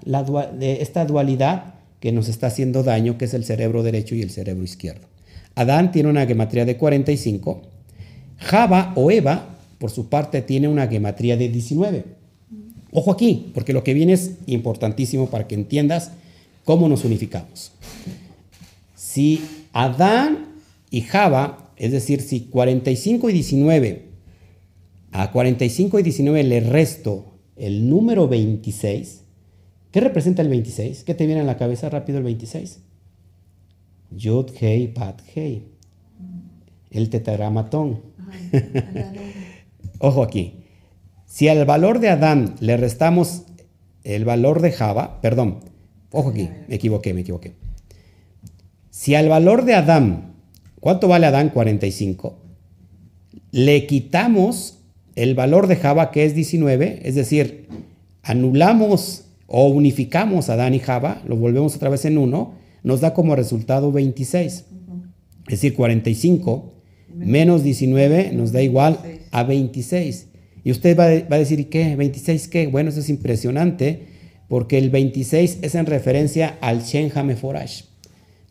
[0.61, 4.63] esta dualidad que nos está haciendo daño, que es el cerebro derecho y el cerebro
[4.63, 5.07] izquierdo.
[5.55, 7.61] Adán tiene una gematría de 45.
[8.37, 12.05] Java o Eva, por su parte, tiene una gematría de 19.
[12.91, 16.11] Ojo aquí, porque lo que viene es importantísimo para que entiendas
[16.63, 17.71] cómo nos unificamos.
[18.95, 19.41] Si
[19.73, 20.45] Adán
[20.91, 24.04] y Java, es decir, si 45 y 19,
[25.17, 29.23] a 45 y 19 le resto el número 26,
[29.91, 31.05] ¿qué representa el 26?
[31.05, 32.81] ¿Qué te viene a la cabeza rápido el 26?
[34.11, 35.69] Yud, Hei, Pat, Hei.
[36.91, 38.01] El tetragramatón.
[39.99, 40.65] Ojo aquí.
[41.25, 43.43] Si al valor de Adán le restamos
[44.03, 45.61] el valor de Java, perdón,
[46.11, 47.55] ojo aquí, me equivoqué, me equivoqué.
[48.89, 50.35] Si al valor de Adán,
[50.79, 51.49] ¿cuánto vale Adán?
[51.49, 52.37] 45.
[53.51, 54.84] Le quitamos
[55.15, 57.67] el valor de Java, que es 19, es decir,
[58.23, 62.53] anulamos o unificamos Adán y Java, lo volvemos otra vez en 1,
[62.83, 64.53] nos da como resultado 26.
[64.53, 64.65] Es
[65.61, 66.73] decir, 45
[67.15, 68.99] menos 19 nos da igual
[69.31, 70.27] a 26.
[70.63, 71.95] Y usted va, a- va a decir, ¿y qué?
[71.95, 72.67] ¿26 qué?
[72.67, 74.07] Bueno, eso es impresionante
[74.49, 77.83] porque el 26 es en referencia al Shen Hameforash.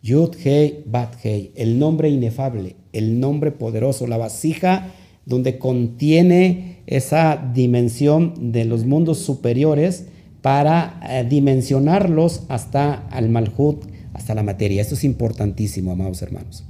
[0.03, 4.93] Yud Hei Bat Hei, el nombre inefable, el nombre poderoso, la vasija
[5.27, 10.07] donde contiene esa dimensión de los mundos superiores
[10.43, 14.83] para eh, dimensionarlos hasta al Malhut, hasta la materia.
[14.83, 16.65] Esto es importantísimo, amados hermanos.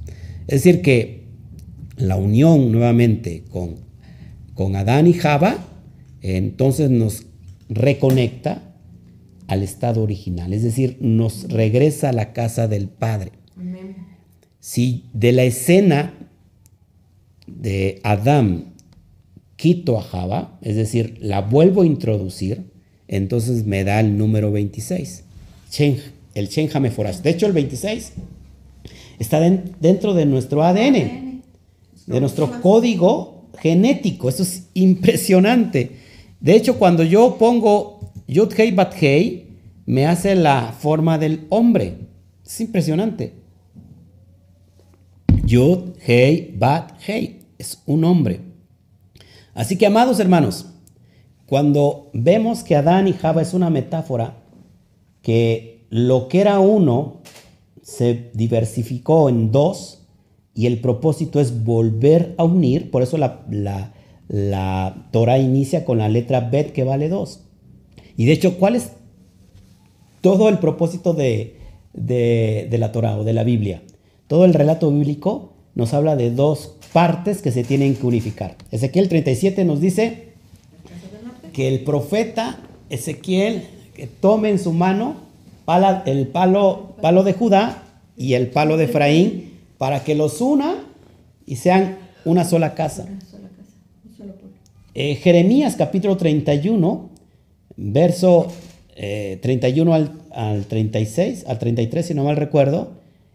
[0.47, 1.25] Es decir, que
[1.97, 3.77] la unión nuevamente con,
[4.55, 5.57] con Adán y Java,
[6.21, 7.27] entonces nos
[7.69, 8.75] reconecta
[9.47, 13.33] al estado original, es decir, nos regresa a la casa del Padre.
[13.57, 13.97] Amén.
[14.61, 16.15] Si de la escena
[17.47, 18.75] de Adán
[19.57, 22.71] quito a Java, es decir, la vuelvo a introducir,
[23.09, 25.25] entonces me da el número 26,
[25.71, 25.99] Chen-
[26.35, 27.19] el Chen Hameforash.
[27.19, 28.13] De hecho, el 26
[29.19, 31.43] está den- dentro de nuestro ADN
[32.07, 34.29] de nuestro código genético.
[34.29, 35.93] Eso es impresionante.
[36.41, 39.47] De hecho, cuando yo pongo Yud Hei Bat Hei,
[39.87, 41.95] me hace la forma del hombre.
[42.45, 43.33] Es impresionante.
[45.47, 48.41] Yud Hei Bat Hei es un hombre.
[49.55, 50.67] Así que, amados hermanos,
[51.47, 54.43] cuando vemos que Adán y Java es una metáfora,
[55.23, 57.23] que lo que era uno
[57.81, 60.07] se diversificó en dos
[60.55, 63.95] y el propósito es volver a unir, por eso la, la,
[64.29, 67.45] la Torah inicia con la letra Bet que vale dos.
[68.15, 68.93] Y de hecho, ¿cuál es
[70.21, 71.61] todo el propósito de,
[71.95, 73.83] de, de la Torah o de la Biblia?
[74.27, 78.57] Todo el relato bíblico nos habla de dos partes que se tienen que unificar.
[78.71, 80.29] Ezequiel 37 nos dice
[81.53, 82.59] que el profeta
[82.91, 83.63] Ezequiel
[83.95, 85.17] que tome en su mano
[85.65, 87.83] pala- el palo, palo de Judá
[88.17, 90.77] y el palo de Efraín para que los una
[91.47, 93.07] y sean una sola casa.
[94.95, 97.11] Eh, Jeremías capítulo 31,
[97.77, 98.47] verso
[98.97, 102.93] eh, 31 al, al 36, al 33, si no mal recuerdo,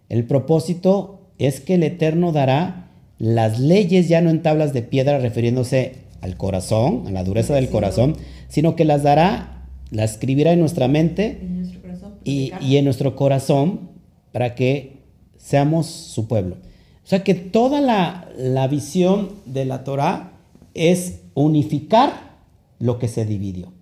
[0.07, 5.17] el propósito es que el Eterno dará las leyes ya no en tablas de piedra
[5.19, 8.15] refiriéndose al corazón, a la dureza del corazón,
[8.49, 12.13] sino que las dará, las escribirá en nuestra mente En nuestro corazón.
[12.23, 12.63] y, purificar.
[12.63, 13.89] y en nuestro corazón
[14.31, 14.99] para que
[15.37, 16.57] seamos su pueblo.
[17.03, 20.33] O sea que toda la, la visión de la Torah
[20.73, 22.37] es unificar
[22.79, 23.73] lo que se dividió.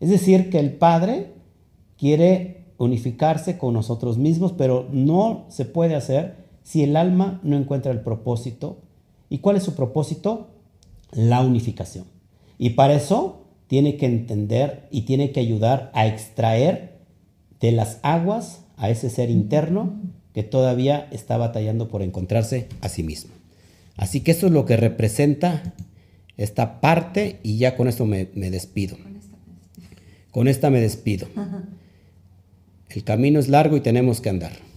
[0.00, 1.32] Es decir, que el Padre
[1.98, 6.39] quiere unificarse con nosotros mismos, pero no se puede hacer
[6.70, 8.78] si el alma no encuentra el propósito.
[9.28, 10.50] ¿Y cuál es su propósito?
[11.10, 12.04] La unificación.
[12.58, 17.00] Y para eso tiene que entender y tiene que ayudar a extraer
[17.58, 20.00] de las aguas a ese ser interno
[20.32, 23.32] que todavía está batallando por encontrarse a sí mismo.
[23.96, 25.74] Así que eso es lo que representa
[26.36, 28.96] esta parte y ya con esto me, me despido.
[28.96, 30.30] Con esta vez.
[30.30, 31.26] Con esta me despido.
[32.88, 34.69] El camino es largo y tenemos que andar.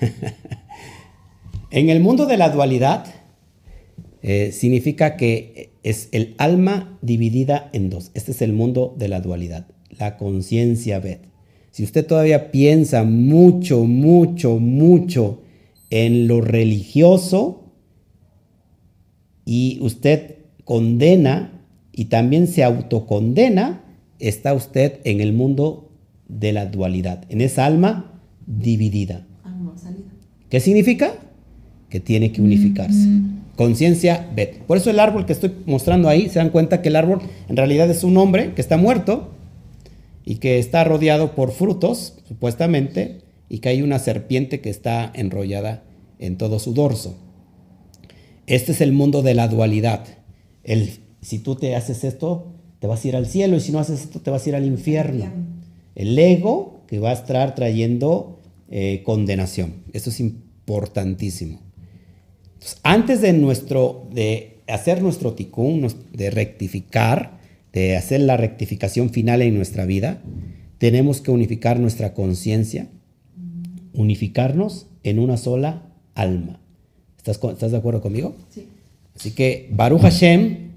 [1.70, 3.06] en el mundo de la dualidad,
[4.22, 8.10] eh, significa que es el alma dividida en dos.
[8.14, 9.68] Este es el mundo de la dualidad,
[9.98, 11.28] la conciencia Bet.
[11.70, 15.42] Si usted todavía piensa mucho, mucho, mucho
[15.90, 17.72] en lo religioso
[19.44, 23.84] y usted condena y también se autocondena,
[24.18, 25.92] está usted en el mundo
[26.26, 29.27] de la dualidad, en esa alma dividida.
[30.48, 31.14] ¿Qué significa?
[31.90, 33.08] Que tiene que unificarse.
[33.56, 34.60] Conciencia Bet.
[34.62, 37.56] Por eso el árbol que estoy mostrando ahí, se dan cuenta que el árbol en
[37.56, 39.30] realidad es un hombre que está muerto
[40.24, 45.82] y que está rodeado por frutos, supuestamente, y que hay una serpiente que está enrollada
[46.18, 47.16] en todo su dorso.
[48.46, 50.04] Este es el mundo de la dualidad.
[50.64, 53.78] El, si tú te haces esto, te vas a ir al cielo y si no
[53.78, 55.26] haces esto, te vas a ir al infierno.
[55.94, 58.37] El ego que va a estar trayendo
[58.70, 59.82] eh, condenación.
[59.92, 61.60] Esto es importantísimo
[62.82, 67.38] antes de, nuestro, de hacer nuestro ticún, de rectificar,
[67.72, 70.22] de hacer la rectificación final en nuestra vida,
[70.78, 72.88] tenemos que unificar nuestra conciencia,
[73.92, 76.60] unificarnos en una sola alma.
[77.16, 78.36] ¿Estás, ¿Estás, de acuerdo conmigo?
[78.50, 78.66] Sí.
[79.16, 80.70] Así que Baruch Hashem,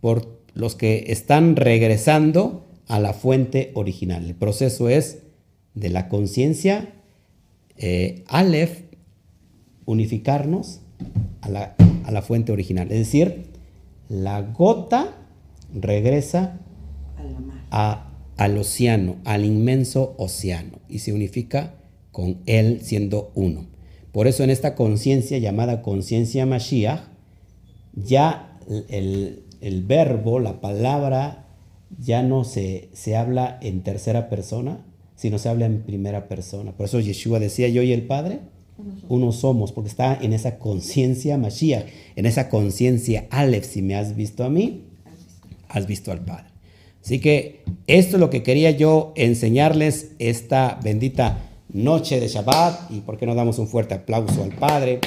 [0.00, 4.24] por los que están regresando a la fuente original.
[4.24, 5.18] El proceso es
[5.74, 6.92] de la conciencia,
[7.82, 8.82] eh, Aleph,
[9.86, 10.80] unificarnos
[11.40, 12.92] a la, fuente original.
[12.92, 13.46] Es decir,
[14.10, 15.16] la gota
[15.72, 16.60] regresa
[17.70, 21.74] al océano, al inmenso océano, y se unifica
[22.12, 23.66] con él siendo uno.
[24.12, 27.00] Por eso en esta conciencia llamada conciencia Mashiach,
[27.94, 28.58] ya
[28.90, 31.46] el, verbo, la palabra,
[31.98, 34.84] ya no se, se habla en tercera persona,
[35.20, 36.72] sino se habla en primera persona.
[36.72, 38.40] Por eso Yeshua decía, yo y el Padre
[39.10, 41.84] uno somos, porque está en esa conciencia Mashiach,
[42.16, 43.66] en esa conciencia Aleph.
[43.66, 44.84] Si me has visto a mí,
[45.68, 46.46] has visto al Padre.
[47.04, 51.38] Así que esto es lo que quería yo enseñarles esta bendita
[51.70, 52.90] noche de Shabbat.
[52.90, 55.00] Y por qué no damos un fuerte aplauso al Padre.